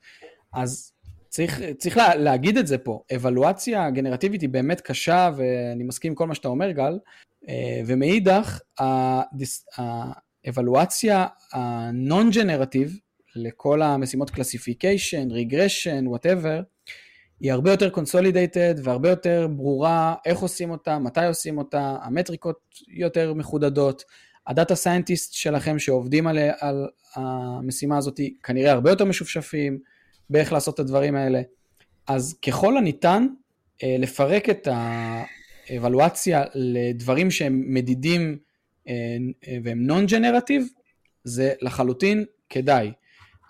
אז 0.53 0.91
צריך, 1.29 1.61
צריך 1.77 1.97
לה, 1.97 2.15
להגיד 2.15 2.57
את 2.57 2.67
זה 2.67 2.77
פה, 2.77 3.03
אבלואציה 3.15 3.89
גנרטיבית 3.89 4.41
היא 4.41 4.49
באמת 4.49 4.81
קשה, 4.81 5.31
ואני 5.37 5.83
מסכים 5.83 6.11
עם 6.11 6.15
כל 6.15 6.27
מה 6.27 6.35
שאתה 6.35 6.47
אומר, 6.47 6.71
גל, 6.71 6.99
אה, 7.49 7.81
ומאידך, 7.85 8.59
האבלואציה 10.45 11.27
ה-non 11.53 12.29
generative 12.29 12.97
לכל 13.35 13.81
המשימות 13.81 14.29
classification, 14.29 15.31
regression, 15.31 16.07
whatever, 16.07 16.61
היא 17.39 17.51
הרבה 17.51 17.71
יותר 17.71 17.89
consolidated 17.89 18.75
והרבה 18.83 19.09
יותר 19.09 19.47
ברורה 19.47 20.15
איך 20.25 20.39
עושים 20.39 20.71
אותה, 20.71 20.99
מתי 20.99 21.25
עושים 21.25 21.57
אותה, 21.57 21.95
המטריקות 22.01 22.59
יותר 22.87 23.33
מחודדות, 23.33 24.03
ה-data 24.47 24.75
scientist 24.75 25.33
שלכם 25.33 25.79
שעובדים 25.79 26.27
על, 26.27 26.37
על 26.59 26.87
המשימה 27.15 27.97
הזאת 27.97 28.19
כנראה 28.43 28.71
הרבה 28.71 28.89
יותר 28.89 29.05
משופשפים 29.05 29.79
באיך 30.29 30.53
לעשות 30.53 30.75
את 30.75 30.79
הדברים 30.79 31.15
האלה. 31.15 31.41
אז 32.07 32.39
ככל 32.47 32.77
הניתן 32.77 33.27
אה, 33.83 33.95
לפרק 33.99 34.49
את 34.49 34.67
אבלואציה 35.77 36.43
לדברים 36.55 37.31
שהם 37.31 37.63
מדידים 37.67 38.37
אה, 38.87 38.93
אה, 39.47 39.57
והם 39.63 39.83
נון 39.83 40.05
ג'נרטיב, 40.05 40.67
זה 41.23 41.53
לחלוטין 41.61 42.25
כדאי. 42.49 42.91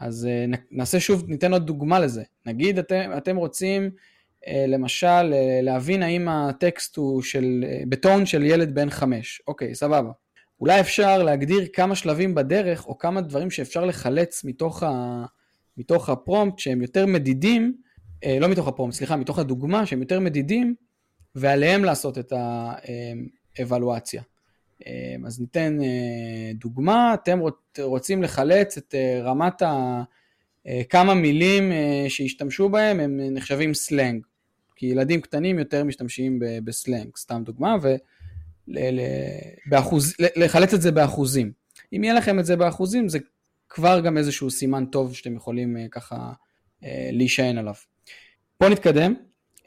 אז 0.02 0.28
נעשה 0.72 1.00
שוב, 1.00 1.24
ניתן 1.28 1.54
עוד 1.54 1.68
דוגמה 1.68 2.00
לזה. 2.00 2.24
נגיד 2.46 2.80
אתם, 2.80 3.12
אתם 3.18 3.36
רוצים 3.36 3.90
למשל 4.68 5.34
להבין 5.62 6.04
האם 6.04 6.28
הטקסט 6.28 6.96
הוא 6.96 7.22
של, 7.22 7.66
בטון 7.90 8.26
של 8.26 8.46
ילד 8.46 8.76
בן 8.76 8.90
חמש. 8.90 9.42
אוקיי, 9.48 9.76
סבבה. 9.76 10.12
אולי 10.62 10.80
אפשר 10.80 11.24
להגדיר 11.24 11.68
כמה 11.74 11.96
שלבים 11.96 12.36
בדרך 12.36 12.88
או 12.88 12.98
כמה 12.98 13.22
דברים 13.22 13.52
שאפשר 13.52 13.86
לחלץ 13.86 14.44
מתוך, 14.44 14.84
ה, 14.84 15.26
מתוך 15.80 16.10
הפרומפט 16.10 16.60
שהם 16.60 16.82
יותר 16.82 17.06
מדידים, 17.06 17.74
לא 18.40 18.48
מתוך 18.48 18.68
הפרומפט, 18.68 18.98
סליחה, 18.98 19.16
מתוך 19.16 19.40
הדוגמה 19.40 19.86
שהם 19.86 20.02
יותר 20.02 20.20
מדידים 20.20 20.76
ועליהם 21.36 21.84
לעשות 21.84 22.18
את 22.18 22.34
האבלואציה. 23.58 24.22
אמ, 24.86 25.26
אז 25.26 25.40
ניתן 25.40 25.78
אה, 25.82 26.52
דוגמה, 26.54 27.14
אתם 27.14 27.40
רוצים 27.80 28.24
לחלץ 28.24 28.78
את 28.78 28.96
אה, 28.96 29.22
רמת 29.24 29.62
ה... 29.62 30.04
אה, 30.68 30.82
כמה 30.90 31.14
מילים 31.14 31.72
שהשתמשו 32.10 32.70
בהם 32.70 33.00
הם 33.00 33.20
נחשבים 33.32 33.74
סלנג, 33.74 34.26
כי 34.76 34.86
ילדים 34.86 35.22
קטנים 35.22 35.60
יותר 35.60 35.84
משתמשים 35.84 36.40
בסלנג, 36.64 37.18
סתם 37.18 37.44
דוגמה, 37.46 37.76
ולחלץ 39.68 40.74
את 40.74 40.82
זה 40.82 40.92
באחוזים. 40.92 41.52
אם 41.94 42.04
יהיה 42.04 42.14
לכם 42.14 42.40
את 42.40 42.46
זה 42.46 42.56
באחוזים, 42.56 43.10
זה 43.10 43.20
כבר 43.70 44.00
גם 44.00 44.18
איזשהו 44.18 44.52
סימן 44.52 44.86
טוב 44.86 45.16
שאתם 45.16 45.36
יכולים 45.36 45.78
ככה 45.92 46.32
להישען 47.12 47.58
עליו. 47.58 47.74
בואו 48.60 48.72
נתקדם. 48.72 49.14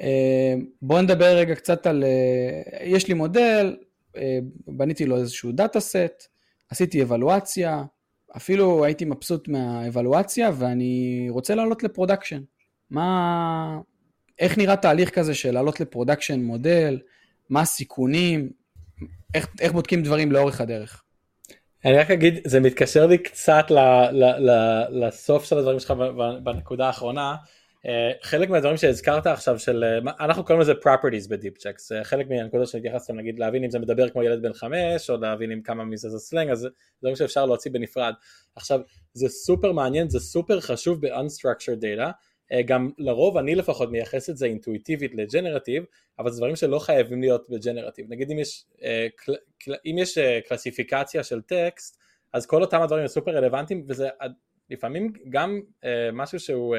אה, 0.01 0.55
בואו 0.83 1.03
נדבר 1.03 1.37
רגע 1.37 1.55
קצת 1.55 1.87
על, 1.87 2.05
אה, 2.05 2.85
יש 2.85 3.09
לי 3.09 3.15
מודל, 3.15 3.77
אה, 4.17 4.39
בניתי 4.67 5.07
לו 5.07 5.17
איזשהו 5.17 5.53
data 5.53 5.81
set, 5.81 6.29
עשיתי 6.71 7.03
אבלואציה, 7.03 7.85
אפילו 8.37 8.85
הייתי 8.85 9.05
מבסוט 9.05 9.49
מהאבלואציה 9.49 10.51
ואני 10.55 11.27
רוצה 11.31 11.55
לעלות 11.55 11.83
ל-production. 11.83 12.43
מה, 12.91 13.81
איך 14.39 14.59
נראה 14.59 14.77
תהליך 14.77 15.11
כזה 15.11 15.35
של 15.35 15.51
לעלות 15.51 15.81
ל-production 15.81 16.41
מודל, 16.43 17.01
מה 17.51 17.61
הסיכונים, 17.61 18.51
איך, 19.35 19.49
איך 19.61 19.73
בודקים 19.73 20.03
דברים 20.03 20.33
לאורך 20.33 20.61
הדרך. 20.61 21.03
אני 21.85 21.99
רק 21.99 22.11
אגיד, 22.11 22.41
זה 22.45 22.61
מתקשר 22.61 23.07
לי 23.07 23.19
קצת 23.19 23.65
ל, 23.71 23.79
ל, 24.13 24.51
ל, 24.51 24.83
לסוף 24.91 25.45
של 25.45 25.59
הדברים 25.59 25.81
שלך 25.81 25.95
בנקודה 26.43 26.87
האחרונה. 26.87 27.35
אה, 27.87 28.11
חלק 28.23 28.51
מהדברים 28.51 28.77
שהזכרת 28.77 29.27
עכשיו 29.27 29.59
של 29.59 29.85
אה, 29.85 30.13
אנחנו 30.25 30.45
קוראים 30.45 30.61
לזה 30.61 30.73
properties 30.73 31.29
בדיפ 31.29 31.59
צ'קס 31.59 31.93
חלק 32.03 32.31
מהנקודות 32.31 32.69
שהתייחסתם 32.69 33.17
נגיד 33.17 33.39
להבין 33.39 33.65
אם 33.65 33.71
זה 33.71 33.79
מדבר 33.79 34.09
כמו 34.09 34.23
ילד 34.23 34.43
בן 34.43 34.53
חמש 34.53 35.11
או 35.11 35.17
להבין 35.17 35.53
אם 35.53 35.61
כמה 35.63 35.85
מזה 35.85 36.11
זה 36.11 36.19
סלנג 36.19 36.51
אז 36.51 36.59
זה 36.59 36.69
דברים 37.01 37.17
שאפשר 37.17 37.47
להוציא 37.47 37.71
בנפרד 37.71 38.13
עכשיו 38.57 38.81
זה 39.15 39.29
סופר 39.29 39.73
מעניין 39.73 40.09
זה 40.09 40.21
סופר 40.21 40.61
חשוב 40.61 41.07
ב-unstructured 41.07 41.83
data 41.83 42.11
גם 42.67 42.91
לרוב 42.99 43.37
אני 43.37 43.55
לפחות 43.55 43.91
מייחס 43.91 44.31
את 44.31 44.37
זה 44.37 44.47
אינטואיטיבית 44.47 45.15
ל-generative 45.15 45.85
אבל 46.19 46.31
זה 46.31 46.39
דברים 46.39 46.57
שלא 46.57 46.79
חייבים 46.79 47.21
להיות 47.21 47.51
ב-generative. 47.51 48.07
נגיד 48.09 48.31
אם 48.31 48.39
יש, 48.39 48.65
אם 49.87 49.97
יש 49.99 50.19
קלסיפיקציה 50.49 51.25
של 51.25 51.43
טקסט 51.43 51.99
אז 52.33 52.47
כל 52.47 52.63
אותם 52.63 52.83
הדברים 52.83 53.03
הם 53.03 53.09
סופר 53.09 53.31
רלוונטיים 53.31 53.85
וזה 53.89 54.09
לפעמים 54.71 55.13
גם 55.31 55.61
משהו 56.13 56.41
שהוא 56.41 56.77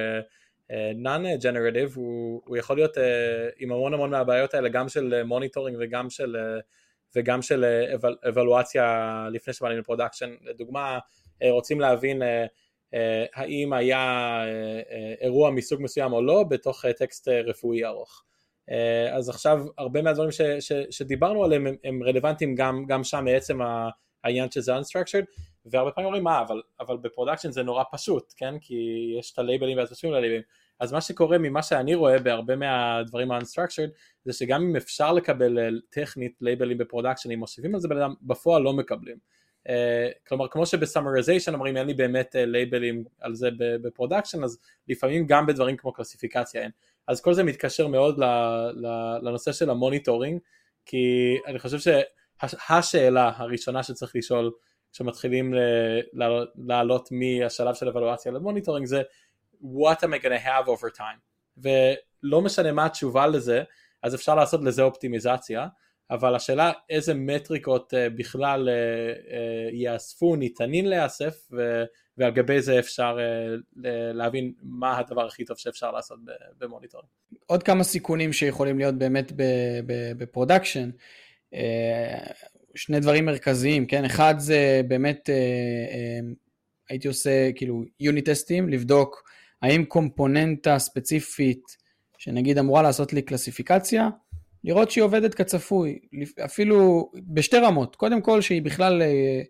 non-generative 1.04 1.96
הוא, 1.96 2.42
הוא 2.46 2.58
יכול 2.58 2.76
להיות 2.76 2.98
עם 3.58 3.72
המון 3.72 3.94
המון 3.94 4.10
מהבעיות 4.10 4.54
האלה 4.54 4.70
גם 4.70 4.90
של 4.90 5.24
monitoring 5.24 5.78
וגם 5.80 6.10
של, 6.10 6.36
וגם 7.16 7.42
של 7.42 7.66
אבלואציה 8.30 9.28
לפני 9.32 9.54
שבאים 9.54 9.78
ל-production. 9.78 10.36
לדוגמה 10.42 11.00
רוצים 11.44 11.80
להבין 11.80 12.22
האם 13.34 13.73
היה 13.73 14.43
אירוע 15.21 15.51
מסוג 15.51 15.82
מסוים 15.82 16.13
או 16.13 16.21
לא 16.21 16.43
בתוך 16.43 16.86
טקסט 16.86 17.27
רפואי 17.27 17.86
ארוך. 17.86 18.23
אז 19.12 19.29
עכשיו 19.29 19.65
הרבה 19.77 20.01
מהדברים 20.01 20.32
ש, 20.32 20.41
ש, 20.41 20.71
שדיברנו 20.89 21.43
עליהם 21.43 21.67
הם, 21.67 21.75
הם 21.84 22.03
רלוונטיים 22.03 22.56
גם, 22.56 22.86
גם 22.88 23.03
שם 23.03 23.25
מעצם 23.25 23.60
העניין 24.23 24.51
שזה 24.51 24.77
unstructured 24.77 25.25
והרבה 25.65 25.91
פעמים 25.91 26.06
אומרים 26.06 26.23
מה 26.23 26.41
אבל, 26.41 26.62
אבל 26.79 26.97
ב-production 26.98 27.52
זה 27.51 27.63
נורא 27.63 27.84
פשוט 27.91 28.34
כן? 28.38 28.60
כי 28.60 28.75
יש 29.19 29.34
את 29.34 29.39
ה-label-ים 29.39 29.78
והתושבים 29.77 30.13
ל-label-ים. 30.13 30.41
אז 30.79 30.93
מה 30.93 31.01
שקורה 31.01 31.38
ממה 31.38 31.63
שאני 31.63 31.95
רואה 31.95 32.19
בהרבה 32.19 32.56
מהדברים 32.56 33.32
ה-unstructured 33.32 33.89
זה 34.25 34.34
שגם 34.34 34.62
אם 34.62 34.75
אפשר 34.75 35.13
לקבל 35.13 35.60
אה, 35.60 35.69
טכנית 35.89 36.38
label-ים 36.41 36.78
ב-production 36.78 37.32
אם 37.32 37.39
מוסיפים 37.39 37.75
על 37.75 37.82
זה 37.82 37.88
בן 37.88 37.97
אדם 37.97 38.13
בפועל 38.21 38.62
לא 38.62 38.73
מקבלים 38.73 39.17
כלומר 40.28 40.47
כמו 40.47 40.65
שב-summarization 40.65 41.54
אומרים 41.54 41.78
אין 41.78 41.88
לי 41.88 41.93
באמת 41.93 42.36
labelים 42.39 43.04
אה, 43.08 43.26
על 43.26 43.36
זה 43.36 43.49
ב-production 43.58 44.43
אז 44.43 44.60
לפעמים 44.88 45.26
גם 45.28 45.45
בדברים 45.45 45.78
כמו 45.78 45.93
קלסיפיקציה 45.93 46.62
אין. 46.62 46.71
אז 47.08 47.21
כל 47.21 47.34
זה 47.34 47.43
מתקשר 47.43 47.88
מאוד 47.88 48.17
לנושא 49.21 49.52
של 49.52 49.69
ה-monitoring 49.69 50.39
כי 50.86 51.38
אני 51.47 51.60
חושב 51.60 51.78
שהשאלה 51.80 53.32
הראשונה 53.36 53.84
שצריך 53.84 54.15
לשאול 54.15 54.52
כשמתחילים 54.93 55.54
לעלות 56.56 57.10
מהשלב 57.12 57.76
של 57.76 57.88
אבלואציה 57.88 58.32
ל-monitoring 58.32 58.86
זה 58.86 59.02
what 59.63 59.97
am 59.97 60.10
I 60.10 60.23
gonna 60.23 60.45
have 60.45 60.67
over 60.67 60.97
time? 60.97 61.19
ולא 61.58 62.41
משנה 62.41 62.71
מה 62.71 62.86
התשובה 62.86 63.28
לזה 63.28 63.63
אז 64.04 64.15
אפשר 64.15 64.36
לעשות 64.36 64.63
לזה 64.63 64.84
אופטימיזציה 64.84 65.67
אבל 66.13 66.36
השאלה 66.36 66.71
איזה 66.89 67.13
מטריקות 67.13 67.93
uh, 67.93 68.13
בכלל 68.17 68.69
uh, 68.69 68.71
uh, 69.28 69.76
יאספו, 69.76 70.36
ניתנים 70.36 70.86
להיאסף 70.86 71.52
ועל 72.17 72.32
גבי 72.32 72.62
זה 72.62 72.80
אפשר 72.80 73.17
להבין 74.13 74.54
מה 74.62 74.97
הדבר 74.97 75.26
הכי 75.26 75.45
טוב 75.45 75.58
שאפשר 75.58 75.91
לעשות 75.91 76.19
ב-monitoring. 76.58 77.10
עוד 77.45 77.63
כמה 77.63 77.84
סיכונים 77.84 78.34
שיכולים 78.34 78.78
להיות 78.78 78.95
באמת 78.95 79.32
ב-production, 80.17 80.89
שני 82.76 82.99
דברים 82.99 83.26
מרכזיים, 83.26 83.86
כן? 83.86 84.06
אחד 84.06 84.36
זה 84.38 84.82
באמת, 84.88 85.30
הייתי 86.89 87.08
עושה 87.08 87.52
כאילו 87.56 87.84
unit 88.00 88.30
testים, 88.30 88.69
לבדוק 88.69 89.23
האם 89.62 89.86
קומפוננטה 89.86 90.80
ספציפית 90.80 91.78
שנגיד 92.17 92.58
אמורה 92.58 92.82
לעשות 92.82 93.13
לי 93.13 93.21
קלסיפיקציה, 93.21 94.10
לראות 94.63 94.91
שהיא 94.91 95.04
עובדת 95.04 95.34
כצפוי, 95.34 95.99
אפילו 96.45 97.12
בשתי 97.28 97.58
רמות, 97.58 97.95
קודם 97.95 98.21
כל 98.21 98.41
שהיא 98.41 98.62
בכלל 98.62 99.02
אה, 99.02 99.41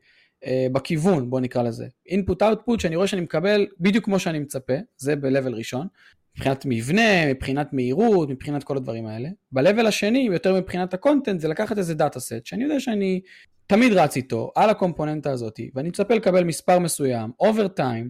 אה, 0.46 0.68
בכיוון, 0.72 1.30
בוא 1.30 1.40
נקרא 1.40 1.64
לזה. 1.64 1.88
input 2.10 2.42
output 2.42 2.80
שאני 2.80 2.96
רואה 2.96 3.08
שאני 3.08 3.22
מקבל 3.22 3.68
בדיוק 3.80 4.06
כמו 4.06 4.20
שאני 4.20 4.40
מצפה, 4.40 4.74
זה 4.98 5.16
ב-level 5.16 5.54
ראשון, 5.54 5.88
מבחינת 6.36 6.66
מבנה, 6.66 7.28
מבחינת 7.30 7.74
מהירות, 7.74 8.30
מבחינת 8.30 8.64
כל 8.64 8.78
הדברים 8.78 9.06
האלה. 9.08 9.30
ב-level 9.52 9.88
השני, 9.88 10.20
יותר 10.20 10.56
מבחינת 10.56 10.94
ה-content, 10.94 11.40
זה 11.40 11.48
לקחת 11.48 11.78
איזה 11.78 11.96
data 11.96 12.20
set, 12.20 12.46
שאני 12.46 12.64
יודע 12.64 12.80
שאני 12.80 13.22
תמיד 13.68 13.94
רץ 13.94 14.16
איתו 14.16 14.52
על 14.56 14.70
הקומפוננטה 14.70 15.32
הזאת, 15.32 15.60
ואני 15.76 15.90
מצפה 15.90 16.14
לקבל 16.14 16.44
מספר 16.44 16.80
מסוים, 16.80 17.32
over 17.44 17.80
time, 17.80 18.10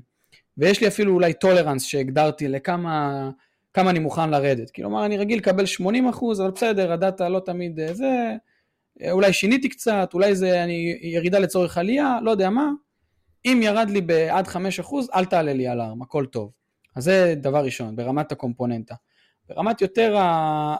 ויש 0.57 0.81
לי 0.81 0.87
אפילו 0.87 1.13
אולי 1.13 1.33
טולרנס 1.33 1.83
שהגדרתי 1.83 2.47
לכמה 2.47 3.29
כמה 3.73 3.89
אני 3.89 3.99
מוכן 3.99 4.29
לרדת. 4.29 4.71
כלומר, 4.71 5.05
אני 5.05 5.17
רגיל 5.17 5.38
לקבל 5.38 5.65
80 5.65 6.07
אחוז, 6.07 6.41
אבל 6.41 6.51
בסדר, 6.51 6.91
הדאטה 6.91 7.29
לא 7.29 7.39
תמיד 7.39 7.79
אה, 7.79 7.93
זה, 7.93 8.36
אה, 9.01 9.12
אולי 9.12 9.33
שיניתי 9.33 9.69
קצת, 9.69 10.09
אולי 10.13 10.36
זה 10.36 10.63
אני 10.63 10.99
ירידה 11.01 11.39
לצורך 11.39 11.77
עלייה, 11.77 12.17
לא 12.21 12.31
יודע 12.31 12.49
מה. 12.49 12.71
אם 13.45 13.59
ירד 13.63 13.89
לי 13.89 14.01
בעד 14.01 14.47
5 14.47 14.79
אחוז, 14.79 15.09
אל 15.15 15.25
תעלה 15.25 15.53
לי 15.53 15.71
אלארם, 15.71 16.01
הכל 16.01 16.25
טוב. 16.25 16.51
אז 16.95 17.03
זה 17.03 17.33
דבר 17.38 17.65
ראשון, 17.65 17.95
ברמת 17.95 18.31
הקומפוננטה. 18.31 18.95
ברמת 19.49 19.81
יותר, 19.81 20.17
ה... 20.17 20.23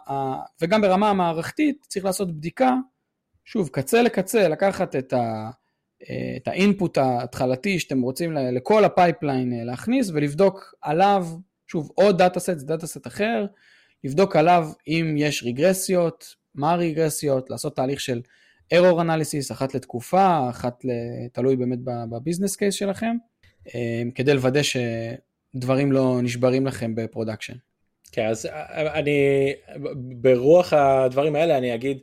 ה... 0.10 0.40
וגם 0.62 0.82
ברמה 0.82 1.10
המערכתית, 1.10 1.86
צריך 1.90 2.06
לעשות 2.06 2.38
בדיקה, 2.38 2.76
שוב, 3.46 3.70
קצה 3.70 4.02
לקצה, 4.02 4.48
לקחת 4.48 4.96
את 4.96 5.14
ה... 5.14 5.50
את 6.38 6.48
ה-input 6.48 6.98
ההתחלתי 6.98 7.80
שאתם 7.80 8.02
רוצים 8.02 8.34
לכל 8.34 8.86
ה-pipeline 8.86 9.54
אה, 9.54 9.64
להכניס 9.64 10.10
ולבדוק 10.14 10.74
עליו, 10.82 11.28
שוב 11.74 11.92
עוד 11.96 12.18
data 12.18 12.40
set 12.40 12.58
זה 12.58 12.66
data 12.66 12.88
set 12.88 13.08
אחר, 13.08 13.46
לבדוק 14.04 14.36
עליו 14.36 14.68
אם 14.88 15.16
יש 15.18 15.44
רגרסיות, 15.44 16.36
מה 16.56 16.72
הרגרסיות, 16.72 17.50
לעשות 17.50 17.76
תהליך 17.76 18.00
של 18.00 18.22
error 18.74 19.00
analysis 19.00 19.52
אחת 19.52 19.76
לתקופה, 19.76 20.50
אחת 20.50 20.86
תלוי 21.34 21.56
באמת 21.56 21.80
ב-business 21.84 22.56
case 22.56 22.76
שלכם, 22.76 23.16
אה, 23.76 24.02
כדי 24.16 24.34
לוודא 24.34 24.62
שדברים 24.64 25.92
לא 25.92 26.20
נשברים 26.24 26.68
לכם 26.68 26.96
ב-production. 26.96 27.56
כן, 28.12 28.26
אז 28.26 28.46
אני, 28.76 29.54
ברוח 30.22 30.74
הדברים 30.74 31.36
האלה 31.36 31.58
אני 31.58 31.76
אגיד, 31.76 31.98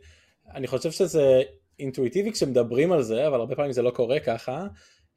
אני 0.55 0.67
חושב 0.67 0.91
שזה 0.91 1.43
אינטואיטיבי 1.79 2.33
כשמדברים 2.33 2.93
על 2.93 3.03
זה, 3.03 3.27
אבל 3.27 3.41
הרבה 3.41 3.57
פעמים 3.57 3.73
זה 3.73 3.83
לא 3.83 3.91
קורה 3.91 4.21
ככה. 4.21 4.67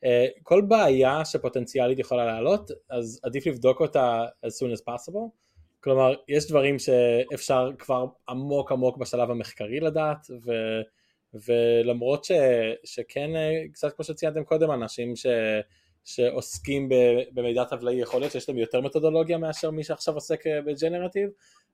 אה, 0.04 0.28
כל 0.44 0.62
בעיה 0.62 1.26
שפוטנציאלית 1.26 2.00
יכולה 2.00 2.26
לעלות, 2.26 2.72
אז 2.90 3.20
עדיף 3.24 3.48
לבדוק 3.48 3.82
אותה 3.82 4.26
as 4.46 4.50
soon 4.50 4.78
as 4.78 4.82
possible. 4.82 5.30
כלומר, 5.80 6.14
יש 6.28 6.48
דברים 6.48 6.80
שאפשר 6.80 7.72
כבר 7.80 8.06
עמוק 8.30 8.72
עמוק 8.72 8.98
בשלב 8.98 9.32
המחקרי 9.32 9.80
לדעת, 9.80 10.28
ו, 10.46 10.52
ולמרות 11.34 12.24
ש, 12.24 12.32
שכן, 12.84 13.36
אה, 13.36 13.64
קצת 13.74 13.96
כמו 13.96 14.06
שציינתם 14.06 14.44
קודם, 14.44 14.72
אנשים 14.72 15.16
ש, 15.16 15.26
שעוסקים 16.06 16.90
במידע 17.34 17.64
טבלאי, 17.64 17.96
יכול 17.96 18.20
להיות 18.20 18.32
שיש 18.32 18.50
להם 18.50 18.58
יותר 18.58 18.82
מתודולוגיה 18.82 19.38
מאשר 19.38 19.72
מי 19.72 19.84
שעכשיו 19.84 20.14
עוסק 20.14 20.48
אה, 20.48 20.62
בג'נרטיב, 20.62 21.30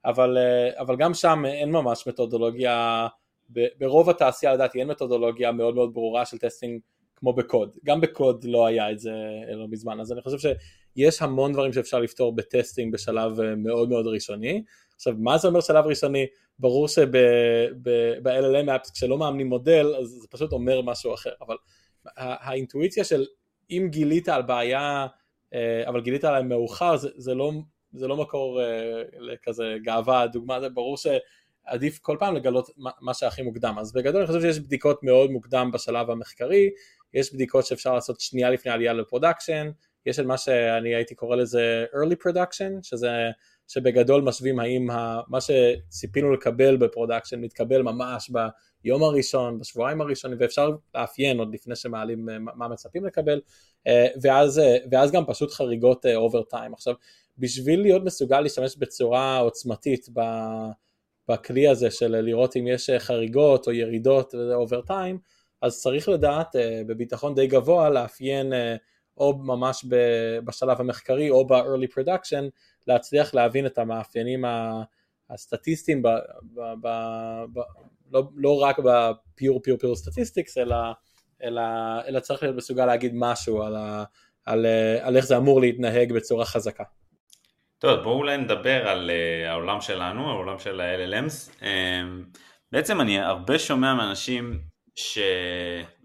אבל, 0.06 0.38
אבל 0.78 0.96
גם 0.96 1.14
שם 1.14 1.46
אין 1.46 1.72
ממש 1.72 2.08
מתודולוגיה 2.08 3.08
ברוב 3.50 4.10
התעשייה 4.10 4.54
לדעתי 4.54 4.80
אין 4.80 4.88
מתודולוגיה 4.88 5.52
מאוד 5.52 5.76
מאוד 5.76 5.94
ברורה 5.94 6.26
של 6.26 6.38
testing 6.38 6.80
כמו 7.20 7.34
בקוד, 7.34 7.78
גם 7.86 8.02
בקוד 8.02 8.44
לא 8.44 8.66
היה 8.66 8.92
את 8.92 9.00
זה 9.00 9.12
לא 9.54 9.68
מזמן, 9.68 10.00
אז 10.00 10.12
אני 10.12 10.22
חושב 10.22 10.38
שיש 10.96 11.22
המון 11.22 11.54
דברים 11.54 11.74
שאפשר 11.74 12.00
לפתור 12.00 12.36
ב-testing 12.36 12.94
בשלב 12.94 13.40
אה, 13.40 13.56
מאוד 13.56 13.90
מאוד 13.90 14.08
ראשוני. 14.08 14.64
עכשיו 14.96 15.14
מה 15.18 15.38
זה 15.38 15.48
אומר 15.48 15.62
שלב 15.62 15.86
ראשוני? 15.86 16.26
ברור 16.60 16.88
שב-LLM 16.88 18.76
apps 18.76 18.92
כשלא 18.92 19.18
מאמנים 19.18 19.48
מודל 19.48 19.96
אז 20.00 20.08
זה 20.08 20.28
פשוט 20.30 20.52
אומר 20.52 20.82
משהו 20.82 21.14
אחר, 21.14 21.32
אבל 21.42 21.56
האינטואיציה 22.18 23.04
של 23.04 23.26
אם 23.72 23.88
גילית 23.92 24.30
על 24.30 24.42
בעיה 24.42 25.08
אה, 25.54 25.84
אבל 25.88 26.02
גילית 26.02 26.24
עליה 26.24 26.42
מאוחר 26.42 26.98
זה, 26.98 27.10
זה, 27.18 27.34
לא, 27.34 27.52
זה 27.94 28.08
לא 28.08 28.18
מקור 28.18 28.62
אה, 28.62 29.04
לכזה 29.20 29.76
גאווה, 29.84 30.28
דוגמה 30.28 30.62
זה 30.62 30.70
ברור 30.70 30.98
ש... 30.98 31.08
עדיף 31.70 32.00
כל 32.00 32.18
פעם 32.20 32.36
לגלות 32.36 32.70
מה 32.78 33.14
שהכי 33.14 33.42
מוקדם. 33.42 33.76
אז 33.80 33.94
בגדול 33.94 34.22
אני 34.22 34.28
חושב 34.28 34.42
שיש 34.42 34.60
בדיקות 34.60 35.04
מאוד 35.04 35.32
מוקדם 35.32 35.72
בשלב 35.74 36.10
המחקרי, 36.10 36.70
יש 37.14 37.34
בדיקות 37.34 37.66
שאפשר 37.66 37.94
לעשות 37.94 38.20
שנייה 38.20 38.50
לפני 38.50 38.72
עלייה 38.72 38.94
ל-production, 38.94 39.72
יש 40.06 40.20
את 40.20 40.26
מה 40.26 40.38
שאני 40.38 40.96
הייתי 40.96 41.16
קורא 41.16 41.36
לזה 41.36 41.86
early 41.94 42.28
production, 42.28 42.72
שזה, 42.82 43.10
שבגדול 43.68 44.22
משווים 44.22 44.60
האם 44.60 44.90
ה, 44.90 45.22
מה 45.28 45.38
שציפינו 45.42 46.34
לקבל 46.34 46.78
ב-production 46.78 47.42
מתקבל 47.42 47.82
ממש 47.82 48.32
ביום 48.84 49.04
הראשון, 49.04 49.60
בשבועיים 49.60 50.02
הראשונים, 50.02 50.38
ואפשר 50.42 50.72
לאפיין 50.96 51.40
עוד 51.40 51.54
לפני 51.54 51.76
שמעלים 51.76 52.30
אה, 52.30 52.40
מה 52.40 52.68
מצפים 52.68 53.06
לקבל, 53.06 53.42
אה, 53.88 54.08
ואז, 54.22 54.60
אה, 54.60 54.78
ואז 54.92 55.12
גם 55.12 55.26
פשוט 55.26 55.52
חריגות 55.52 56.06
over 56.16 56.44
time. 56.44 56.74
עכשיו, 56.74 56.94
בשביל 57.38 57.82
להיות 57.82 58.04
מסוגל 58.04 58.42
להשתמש 58.42 58.78
בצורה 58.78 59.38
עוצמתית. 59.38 60.10
בכלי 61.30 61.68
הזה 61.68 61.92
של 61.92 62.22
לראות 62.22 62.56
אם 62.56 62.68
יש 62.68 62.90
חריגות 62.98 63.68
או 63.68 63.72
ירידות 63.72 64.36
over 64.54 64.82
time, 64.82 65.20
אז 65.62 65.82
צריך 65.82 66.10
לדעת 66.10 66.56
אה, 66.56 66.82
בביטחון 66.88 67.36
די 67.36 67.48
גבוה 67.48 67.90
לאפיין 67.90 68.54
אה, 68.54 68.76
או 69.18 69.38
ממש 69.38 69.86
בשלב 70.46 70.80
המחקרי 70.80 71.30
או 71.30 71.48
ב-early 71.48 71.98
production, 71.98 72.44
להצליח 72.88 73.34
להבין 73.34 73.66
את 73.66 73.78
המאפיינים 73.78 74.46
הסטטיסטיים, 75.30 76.02
ב, 76.02 76.08
ב, 76.54 76.60
ב, 76.82 76.88
ב, 77.54 77.60
לא, 78.12 78.24
לא 78.36 78.62
רק 78.62 78.80
ב-pure 78.80 79.58
pure 79.58 79.82
pure 79.82 80.08
statistics, 80.08 80.54
אלא, 80.58 80.76
אלא, 81.44 81.62
אלא 82.08 82.20
צריך 82.20 82.44
להיות 82.44 82.56
מסוגל 82.56 82.86
להגיד 82.86 83.12
משהו 83.16 83.64
על, 83.64 83.76
ה, 83.76 84.04
על, 84.46 84.66
אה, 84.66 85.08
על 85.08 85.18
איך 85.18 85.26
זה 85.26 85.38
אמור 85.38 85.62
להתנהג 85.62 86.14
בצורה 86.14 86.46
חזקה. 86.46 86.84
טוב, 87.80 88.00
בואו 88.00 88.16
אולי 88.16 88.38
נדבר 88.38 88.88
על 88.88 89.10
uh, 89.10 89.50
העולם 89.50 89.82
שלנו, 89.82 90.30
העולם 90.30 90.60
של 90.60 90.82
ה-LLMs. 90.82 91.60
Um, 91.60 91.64
אמ, 91.64 92.24
בעצם 92.72 93.02
אני 93.02 93.20
הרבה 93.20 93.60
שומע 93.60 93.94
מאנשים, 93.94 94.60
ש... 95.00 95.18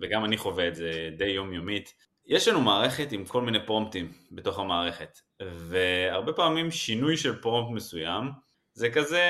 וגם 0.01 0.25
אני 0.25 0.37
חווה 0.37 0.69
את 0.69 0.75
זה 0.75 1.11
די 1.17 1.29
יומיומית, 1.29 1.95
יש 2.27 2.49
לנו 2.49 2.61
מערכת 2.61 3.13
עם 3.13 3.25
כל 3.25 3.43
מיני 3.43 3.67
פרומפטים 3.67 4.13
בתוך 4.33 4.59
המערכת, 4.59 5.19
והרבה 5.41 6.33
פעמים 6.33 6.71
שינוי 6.71 7.17
של 7.17 7.43
פרומפט 7.43 7.75
מסוים, 7.75 8.31
זה 8.73 8.91
כזה 8.91 9.23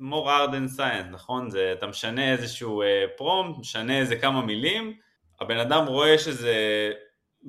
more 0.00 0.26
art 0.26 0.50
than 0.50 0.78
science, 0.78 1.10
נכון? 1.10 1.50
זה, 1.50 1.72
אתה 1.78 1.86
משנה 1.86 2.32
איזשהו 2.32 2.82
uh, 2.82 2.86
prompt, 3.16 3.58
משנה 3.58 3.98
איזה 3.98 4.16
כמה 4.16 4.42
מילים, 4.42 4.96
הבן 5.40 5.58
אדם 5.58 5.86
רואה 5.86 6.18
שזה 6.18 6.92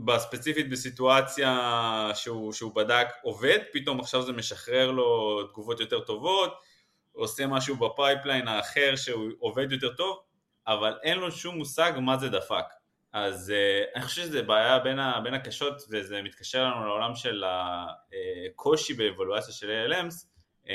בספציפית 0.06 0.70
בסיטואציה 0.70 2.12
שהוא, 2.14 2.54
שהוא 2.54 2.76
בדק 2.76 3.08
עובד, 3.24 3.60
פתאום 3.74 4.00
עכשיו 4.00 4.22
זה 4.22 4.34
משחרר 4.34 4.92
לו 4.92 5.44
תגובות 5.48 5.80
יותר 5.80 6.00
טובות, 6.00 6.54
עושה 7.12 7.48
משהו 7.48 7.76
ב-pipeline 7.76 8.48
האחר 8.48 8.96
שהוא 8.96 9.32
עובד 9.40 9.72
יותר 9.72 9.94
טוב, 9.94 10.20
אבל 10.68 10.98
אין 11.04 11.18
לו 11.18 11.32
שום 11.32 11.58
מושג 11.58 11.92
מה 11.98 12.18
זה 12.18 12.30
דפק. 12.30 12.66
אז 13.14 13.54
uh, 13.56 13.96
אני 13.96 14.04
חושב 14.04 14.22
שזה 14.22 14.42
בעיה 14.42 14.80
בין, 14.80 15.00
ה, 15.00 15.20
בין 15.24 15.34
הקשות 15.34 15.82
וזה 15.90 16.22
מתקשר 16.22 16.64
לנו 16.64 16.86
לעולם 16.86 17.16
של 17.16 17.44
הקושי 17.48 18.94
באבולואציה 18.94 19.54
של 19.54 19.88
LLMs 19.90 20.14
uh, 20.66 20.70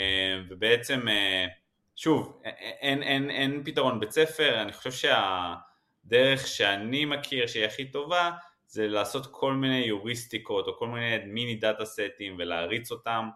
ובעצם 0.48 1.00
uh, 1.08 1.50
שוב 1.96 2.40
אין, 2.80 3.02
אין, 3.02 3.30
אין 3.30 3.62
פתרון 3.64 4.00
בית 4.00 4.10
ספר, 4.10 4.62
אני 4.62 4.72
חושב 4.72 4.92
שהדרך 4.92 6.46
שאני 6.46 7.04
מכיר 7.04 7.46
שהיא 7.46 7.64
הכי 7.64 7.84
טובה 7.90 8.30
זה 8.66 8.88
לעשות 8.88 9.26
כל 9.26 9.52
מיני 9.52 9.78
יוריסטיקות 9.78 10.66
או 10.66 10.78
כל 10.78 10.88
מיני 10.88 11.18
מיני 11.26 11.54
דאטה 11.54 11.84
סטים 11.84 12.36
ולהריץ 12.38 12.90
אותם. 12.92 13.28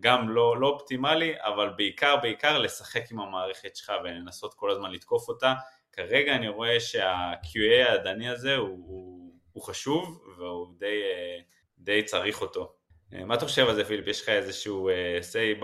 גם 0.00 0.28
לא, 0.28 0.60
לא 0.60 0.66
אופטימלי 0.66 1.32
אבל 1.40 1.72
בעיקר 1.76 2.16
בעיקר 2.16 2.58
לשחק 2.58 3.10
עם 3.10 3.20
המערכת 3.20 3.76
שלך 3.76 3.92
ולנסות 4.04 4.54
כל 4.54 4.70
הזמן 4.70 4.90
לתקוף 4.90 5.28
אותה 5.28 5.54
כרגע 5.98 6.36
אני 6.36 6.48
רואה 6.48 6.80
שה-QA 6.80 7.90
הידני 7.90 8.28
הזה 8.28 8.54
הוא, 8.54 8.68
הוא, 8.68 9.32
הוא 9.52 9.62
חשוב 9.62 10.22
והוא 10.38 10.66
די, 10.78 10.86
אה, 10.86 11.38
די 11.78 12.02
צריך 12.02 12.40
אותו. 12.40 12.72
אה, 13.14 13.24
מה 13.24 13.34
אתה 13.34 13.44
חושב 13.46 13.68
על 13.68 13.74
זה 13.74 13.84
פיליפ? 13.84 14.06
יש 14.06 14.22
לך 14.22 14.28
איזשהו 14.28 14.88
אה, 14.88 15.18
say 15.32 15.60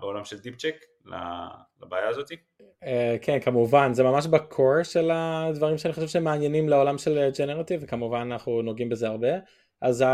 בעולם 0.00 0.24
של 0.24 0.38
Deepchecks 0.38 0.84
לבעיה 1.82 2.08
הזאת? 2.08 2.30
כן 3.22 3.40
כמובן 3.40 3.94
זה 3.94 4.02
ממש 4.02 4.26
ב-core 4.26 4.82
של 4.82 5.10
הדברים 5.12 5.78
שאני 5.78 5.94
חושב 5.94 6.08
שמעניינים 6.08 6.68
לעולם 6.68 6.98
של 6.98 7.30
generative 7.38 7.80
וכמובן 7.82 8.18
אנחנו 8.18 8.62
נוגעים 8.62 8.88
בזה 8.88 9.08
הרבה 9.08 9.28
אז 9.80 10.04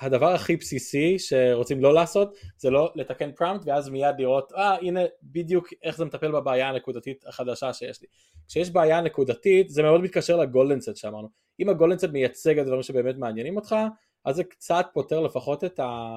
הדבר 0.00 0.32
הכי 0.32 0.56
בסיסי 0.56 1.18
שרוצים 1.18 1.82
לא 1.82 1.94
לעשות 1.94 2.34
זה 2.58 2.70
לא 2.70 2.92
לתקן 2.94 3.32
prompt 3.32 3.66
ואז 3.66 3.88
מיד 3.88 4.14
לראות 4.18 4.52
אה 4.52 4.74
הנה 4.74 5.00
בדיוק 5.22 5.68
איך 5.82 5.96
זה 5.96 6.04
מטפל 6.04 6.32
בבעיה 6.32 6.68
הנקודתית 6.68 7.24
החדשה 7.26 7.72
שיש 7.72 8.02
לי. 8.02 8.08
כשיש 8.48 8.70
בעיה 8.70 9.00
נקודתית 9.00 9.70
זה 9.70 9.82
מאוד 9.82 10.00
מתקשר 10.00 10.36
לגולדנסט 10.36 10.96
שאמרנו 10.96 11.28
אם 11.60 11.68
הגולדנסט 11.68 12.04
מייצג 12.04 12.58
את 12.58 12.62
הדברים 12.62 12.82
שבאמת 12.82 13.16
מעניינים 13.16 13.56
אותך 13.56 13.76
אז 14.24 14.36
זה 14.36 14.44
קצת 14.44 14.86
פותר 14.92 15.20
לפחות 15.20 15.64
את, 15.64 15.80
ה, 15.80 16.08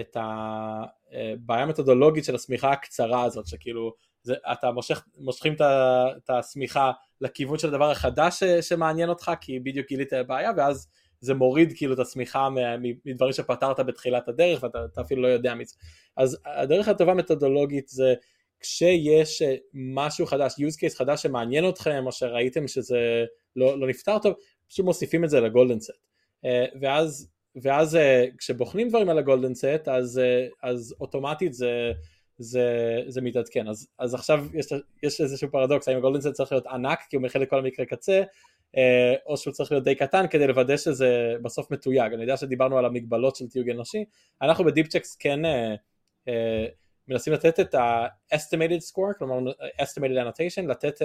את 0.00 0.16
הבעיה 0.16 1.62
המתודולוגית 1.62 2.24
של 2.24 2.34
השמיכה 2.34 2.72
הקצרה 2.72 3.22
הזאת 3.22 3.46
שכאילו 3.46 3.92
זה, 4.22 4.34
אתה 4.52 4.70
מושך, 4.70 5.04
מושכים 5.18 5.54
את 6.16 6.30
השמיכה 6.30 6.92
לכיוון 7.20 7.58
של 7.58 7.68
הדבר 7.68 7.90
החדש 7.90 8.44
שמעניין 8.44 9.08
אותך 9.08 9.32
כי 9.40 9.60
בדיוק 9.60 9.88
גילית 9.88 10.12
בעיה 10.26 10.50
ואז 10.56 10.88
זה 11.20 11.34
מוריד 11.34 11.72
כאילו 11.76 11.94
את 11.94 11.98
השמיכה 11.98 12.48
מדברים 13.04 13.32
שפתרת 13.32 13.80
בתחילת 13.80 14.28
הדרך 14.28 14.62
ואתה 14.62 15.00
אפילו 15.00 15.22
לא 15.22 15.28
יודע 15.28 15.54
מזה. 15.54 15.74
אז 16.16 16.38
הדרך 16.46 16.88
הטובה 16.88 17.14
מתודולוגית 17.14 17.88
זה 17.88 18.14
כשיש 18.60 19.42
אה, 19.42 19.54
משהו 19.74 20.26
חדש, 20.26 20.52
use 20.52 20.76
case 20.76 20.98
חדש 20.98 21.22
שמעניין 21.22 21.68
אתכם 21.68 22.02
או 22.06 22.12
שראיתם 22.12 22.68
שזה 22.68 23.24
לא, 23.56 23.80
לא 23.80 23.88
נפתר 23.88 24.18
טוב, 24.18 24.34
פשוט 24.68 24.84
מוסיפים 24.84 25.24
את 25.24 25.30
זה 25.30 25.40
לגולדן 25.40 25.80
סט. 25.80 25.92
אה, 26.44 26.64
ואז, 26.80 27.30
ואז 27.62 27.96
אה, 27.96 28.24
כשבוחנים 28.38 28.88
דברים 28.88 29.08
על 29.08 29.18
הגולדן 29.18 29.54
סט 29.54 29.88
אז, 29.88 30.20
אז 30.62 30.94
אוטומטית 31.00 31.54
זה, 31.54 31.92
זה, 32.38 32.66
זה 33.08 33.20
מתעדכן. 33.20 33.68
אז, 33.68 33.88
אז 33.98 34.14
עכשיו 34.14 34.46
יש, 34.54 34.66
יש 35.02 35.20
איזשהו 35.20 35.50
פרדוקס, 35.50 35.88
האם 35.88 35.96
הגולדן 35.96 36.20
סט 36.20 36.32
צריך 36.32 36.52
להיות 36.52 36.66
ענק 36.66 36.98
כי 37.10 37.16
הוא 37.16 37.22
מכיל 37.22 37.42
את 37.42 37.50
כל 37.50 37.58
המקרה 37.58 37.86
קצה 37.86 38.22
או 39.26 39.36
שהוא 39.36 39.52
צריך 39.52 39.72
להיות 39.72 39.84
די 39.84 39.94
קטן 39.94 40.26
כדי 40.30 40.46
לוודא 40.46 40.76
שזה 40.76 41.34
בסוף 41.42 41.70
מתויג. 41.70 42.12
אני 42.12 42.22
יודע 42.22 42.36
שדיברנו 42.36 42.78
על 42.78 42.84
המגבלות 42.84 43.36
של 43.36 43.48
תיוג 43.48 43.70
אנושי, 43.70 44.04
אנחנו 44.42 44.64
ב-Deepchecks 44.64 45.16
כן 45.16 45.44
uh, 45.44 45.48
uh, 46.28 46.30
מנסים 47.08 47.32
לתת 47.32 47.60
את 47.60 47.74
ה-estimated 47.74 48.92
score, 48.92 49.18
כלומר 49.18 49.52
estimated 49.82 50.26
annotation, 50.26 50.66
לתת 50.68 51.02
uh, 51.02 51.04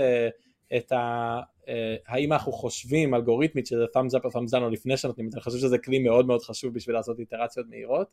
את 0.77 0.91
ה... 0.91 1.39
uh, 1.65 1.69
האם 2.07 2.33
אנחנו 2.33 2.51
חושבים 2.51 3.13
אלגוריתמית 3.13 3.67
שזה 3.67 3.85
thumbs 3.85 4.19
up 4.19 4.25
או 4.25 4.29
thumbs 4.29 4.51
down 4.57 4.61
או 4.61 4.69
לפני 4.69 4.97
שנותנים 4.97 5.27
את 5.27 5.31
זה, 5.31 5.37
אני 5.37 5.43
חושב 5.43 5.57
שזה 5.57 5.77
כלי 5.77 5.99
מאוד 5.99 6.27
מאוד 6.27 6.41
חשוב 6.41 6.73
בשביל 6.73 6.95
לעשות 6.95 7.19
איטרציות 7.19 7.65
מהירות, 7.69 8.07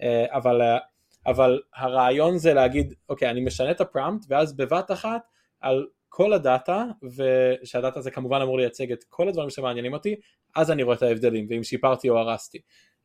uh, 0.00 0.04
אבל, 0.28 0.62
uh, 0.62 0.80
אבל 1.26 1.60
הרעיון 1.74 2.38
זה 2.38 2.54
להגיד, 2.54 2.94
אוקיי, 3.08 3.30
אני 3.30 3.40
משנה 3.40 3.70
את 3.70 3.80
הפראמפט 3.80 4.26
ואז 4.28 4.56
בבת 4.56 4.90
אחת 4.90 5.20
על 5.60 5.86
כל 6.16 6.32
הדאטה, 6.32 6.84
ושהדאטה 7.02 7.98
הזה 7.98 8.10
כמובן 8.10 8.40
אמור 8.40 8.58
לייצג 8.58 8.92
את 8.92 9.04
כל 9.08 9.28
הדברים 9.28 9.50
שמעניינים 9.50 9.92
אותי, 9.92 10.16
אז 10.56 10.70
אני 10.70 10.82
רואה 10.82 10.96
את 10.96 11.02
ההבדלים, 11.02 11.46
ואם 11.50 11.62
שיפרתי 11.62 12.08
או 12.08 12.18
הרסתי. 12.18 12.58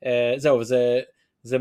Uh, 0.03 0.07
זהו, 0.37 0.63
זה, 0.63 1.01
זה, 1.43 1.57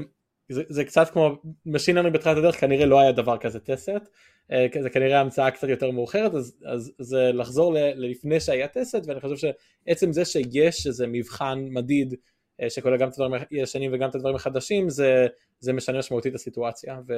זה, 0.49 0.63
זה 0.69 0.85
קצת 0.85 1.11
כמו, 1.11 1.31
Machine 1.69 1.95
Learning 1.97 2.11
בתחילת 2.11 2.37
הדרך 2.37 2.61
כנראה 2.61 2.87
לא 2.87 3.01
היה 3.01 3.13
דבר 3.13 3.39
כזה 3.39 3.61
טסט, 3.61 3.89
uh, 3.89 4.83
זה 4.83 4.91
כנראה 4.91 5.21
המצאה 5.21 5.51
קצת 5.51 5.69
יותר 5.69 5.91
מאוחרת, 5.91 6.35
אז, 6.35 6.57
אז 6.67 6.93
זה 6.99 7.31
לחזור 7.35 7.75
ל, 7.75 7.79
ללפני 7.79 8.41
שהיה 8.41 8.69
טסט, 8.69 9.07
ואני 9.07 9.21
חושב 9.21 9.37
שעצם 9.37 10.13
זה 10.13 10.25
שיש 10.25 10.87
איזה 10.87 11.07
מבחן 11.07 11.59
מדיד, 11.71 12.15
uh, 12.63 12.71
שכולל 12.71 12.97
גם 12.97 13.09
את 13.09 13.13
הדברים 13.13 13.33
הישנים 13.51 13.91
וגם 13.95 14.11
את 14.11 14.15
הדברים 14.15 14.37
החדשים, 14.37 14.91
זה, 14.91 15.27
זה 15.61 15.73
משנה 15.73 15.99
משמעותית 15.99 16.31
את 16.31 16.35
הסיטואציה, 16.35 17.01
ו, 17.09 17.15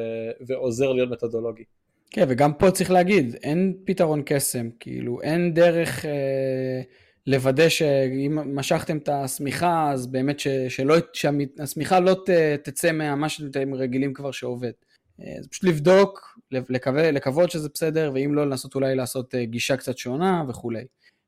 ועוזר 0.47 0.93
להיות 0.93 1.11
מתודולוגי. 1.11 1.65
כן, 2.11 2.25
וגם 2.29 2.53
פה 2.53 2.71
צריך 2.71 2.91
להגיד, 2.91 3.35
אין 3.43 3.75
פתרון 3.85 4.23
קסם, 4.27 4.69
כאילו, 4.81 5.23
אין 5.23 5.55
דרך 5.55 6.05
אה, 6.05 6.83
לוודא 7.27 7.69
שאם 7.69 8.57
משכתם 8.57 8.97
את 8.97 9.09
השמיכה, 9.09 9.91
אז 9.93 10.07
באמת 10.07 10.41
ש, 10.41 10.49
שלא, 10.49 10.97
שהשמיכה 11.13 12.01
לא 12.01 12.15
ת, 12.15 12.31
תצא 12.65 12.93
ממה 12.93 13.29
שאתם 13.29 13.75
רגילים 13.75 14.15
כבר 14.15 14.31
שעובד. 14.31 14.73
אה, 15.21 15.35
אז 15.39 15.49
פשוט 15.49 15.65
לבדוק, 15.65 16.39
לקווה, 16.51 17.11
לקוות 17.11 17.51
שזה 17.51 17.69
בסדר, 17.75 18.11
ואם 18.15 18.35
לא, 18.35 18.47
לנסות 18.47 18.75
אולי 18.75 18.95
לעשות 18.95 19.35
אה, 19.35 19.45
גישה 19.45 19.77
קצת 19.77 19.99
שונה 19.99 20.45
וכולי. 20.49 20.85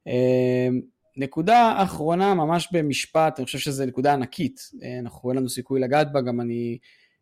אה, 0.09 0.69
נקודה 1.17 1.75
אחרונה, 1.83 2.35
ממש 2.35 2.69
במשפט, 2.73 3.39
אני 3.39 3.45
חושב 3.45 3.59
שזו 3.59 3.87
נקודה 3.87 4.13
ענקית, 4.13 4.61
אה, 4.83 4.99
אנחנו, 4.99 5.31
אין 5.31 5.39
לנו 5.39 5.49
סיכוי 5.49 5.81
לגעת 5.81 6.13
בה, 6.13 6.21
גם 6.21 6.41
אני, 6.41 6.79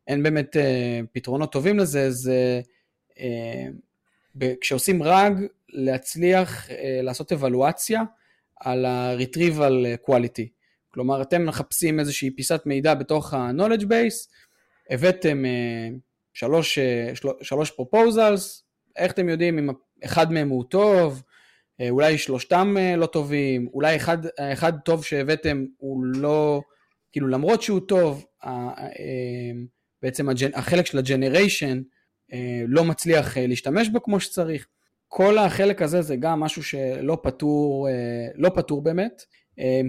אין 0.06 0.22
באמת 0.22 0.56
אה, 0.56 1.00
פתרונות 1.12 1.52
טובים 1.52 1.78
לזה, 1.78 2.10
זה... 2.10 2.60
כשעושים 4.60 5.02
רג, 5.02 5.32
להצליח 5.68 6.70
אה, 6.70 7.00
לעשות 7.02 7.32
אבלואציה 7.32 8.02
על 8.60 8.84
ה-retrieval 8.84 10.08
quality. 10.08 10.46
כלומר, 10.90 11.22
אתם 11.22 11.46
מחפשים 11.46 12.00
איזושהי 12.00 12.30
פיסת 12.30 12.62
מידע 12.66 12.94
בתוך 12.94 13.34
ה-knowledge 13.34 13.82
base, 13.82 14.28
הבאתם 14.90 15.44
אה, 15.44 15.88
שלוש, 16.32 16.78
אה, 16.78 17.12
שלוש 17.42 17.70
proposals, 17.70 18.62
איך 18.96 19.12
אתם 19.12 19.28
יודעים 19.28 19.58
אם 19.58 19.70
אחד 20.04 20.32
מהם 20.32 20.48
הוא 20.48 20.64
טוב, 20.64 21.22
אולי 21.90 22.18
שלושתם 22.18 22.76
לא 22.96 23.06
טובים, 23.06 23.68
אולי 23.74 23.96
אחד, 23.96 24.18
אחד 24.52 24.72
טוב 24.84 25.04
שהבאתם 25.04 25.64
הוא 25.78 26.04
לא, 26.04 26.62
כאילו 27.12 27.28
למרות 27.28 27.62
שהוא 27.62 27.80
טוב, 27.88 28.24
בעצם 30.02 30.28
החלק 30.54 30.86
של 30.86 30.98
ה-generation 30.98 31.64
אה, 31.64 31.78
לא 32.66 32.84
מצליח 32.84 33.38
אה, 33.38 33.46
להשתמש 33.46 33.88
בו 33.88 34.02
כמו 34.02 34.20
שצריך. 34.20 34.66
כל 35.08 35.38
החלק 35.38 35.82
הזה 35.82 36.02
זה 36.02 36.16
גם 36.16 36.40
משהו 36.40 36.62
שלא 36.62 37.18
פתור, 37.22 37.88
אה, 37.88 38.28
לא 38.34 38.48
פתור 38.48 38.82
באמת. 38.82 39.22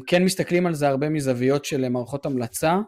כן 0.07 0.23
מסתכלים 0.23 0.65
על 0.65 0.73
זה 0.73 0.87
הרבה 0.87 1.09
מזוויות 1.09 1.65
של 1.65 1.89
מערכות 1.89 2.25
המלצה, 2.25 2.79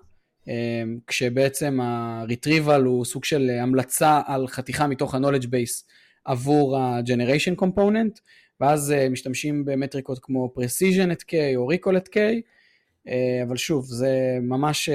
כשבעצם 1.08 1.80
ה-retrieval 1.82 2.82
הוא 2.86 3.06
סוג 3.06 3.26
של 3.26 3.50
המלצה 3.62 4.22
על 4.26 4.48
חתיכה 4.48 4.88
מתוך 4.88 5.16
ה-knowledge 5.16 5.46
base 5.46 5.92
עבור 6.26 6.78
ה-generation 6.78 7.62
component, 7.62 8.20
ואז 8.60 8.94
משתמשים 9.12 9.66
במטריקות 9.66 10.20
כמו 10.22 10.54
precision 10.58 11.12
at 11.12 11.24
k 11.32 11.34
או 11.56 11.72
recall 11.72 11.96
at 11.96 12.10
k, 12.16 12.18
אבל 13.44 13.58
שוב, 13.58 13.86
זה 13.86 14.38
ממש 14.42 14.90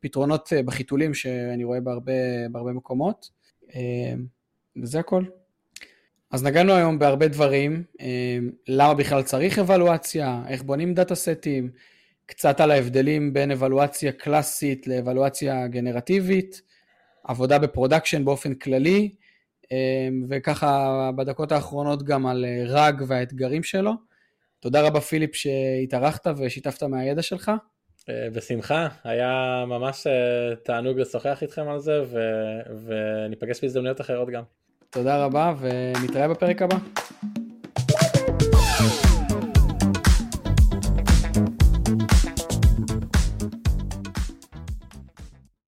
פתרונות 0.00 0.52
בחיתולים 0.64 1.14
שאני 1.14 1.64
רואה 1.64 1.80
בהרבה, 1.80 2.12
בהרבה 2.50 2.72
מקומות. 2.72 3.41
אמ, 3.74 4.26
וזה 4.82 4.98
הכל. 4.98 5.24
אז 6.30 6.44
נגענו 6.44 6.72
היום 6.72 6.98
בהרבה 6.98 7.28
דברים, 7.28 7.84
אמ, 8.00 8.50
למה 8.68 8.94
בכלל 8.94 9.22
צריך 9.22 9.58
אבלואציה, 9.58 10.42
איך 10.48 10.62
בונים 10.62 10.94
data 10.94 11.14
setים, 11.14 11.70
קצת 12.26 12.60
על 12.60 12.70
ההבדלים 12.70 13.32
בין 13.32 13.50
אבלואציה 13.50 14.12
קלאסית 14.12 14.86
לאבלואציה 14.86 15.66
גנרטיבית, 15.66 16.62
עבודה 17.24 17.58
ב-production 17.58 18.24
באופן 18.24 18.54
כללי, 18.54 19.14
אמ, 19.72 20.24
וככה 20.28 21.10
בדקות 21.16 21.52
האחרונות 21.52 22.02
גם 22.02 22.26
על 22.26 22.44
אה, 22.44 22.62
RAG 22.66 23.02
והאתגרים 23.06 23.62
שלו. 23.62 23.92
תודה 24.60 24.82
רבה 24.82 25.00
פיליפ 25.00 25.34
שהתארחת 25.34 26.26
ושיתפת 26.36 26.82
מהידע 26.82 27.22
שלך. 27.22 27.52
אה, 28.08 28.28
בשמחה, 28.32 28.88
היה 29.04 29.64
ממש 29.66 30.06
אה, 30.06 30.56
תענוג 30.56 30.98
לשוחח 30.98 31.42
איתכם 31.42 31.68
על 31.68 31.78
זה 31.78 32.02
ו... 32.06 32.18
וניפגש 32.86 33.62
בהזדמנויות 33.62 34.00
אחרות 34.00 34.28
גם. 34.30 34.42
תודה 34.90 35.24
רבה 35.24 35.54
ונתראה 35.60 36.28
בפרק 36.28 36.62
הבא. 36.62 36.76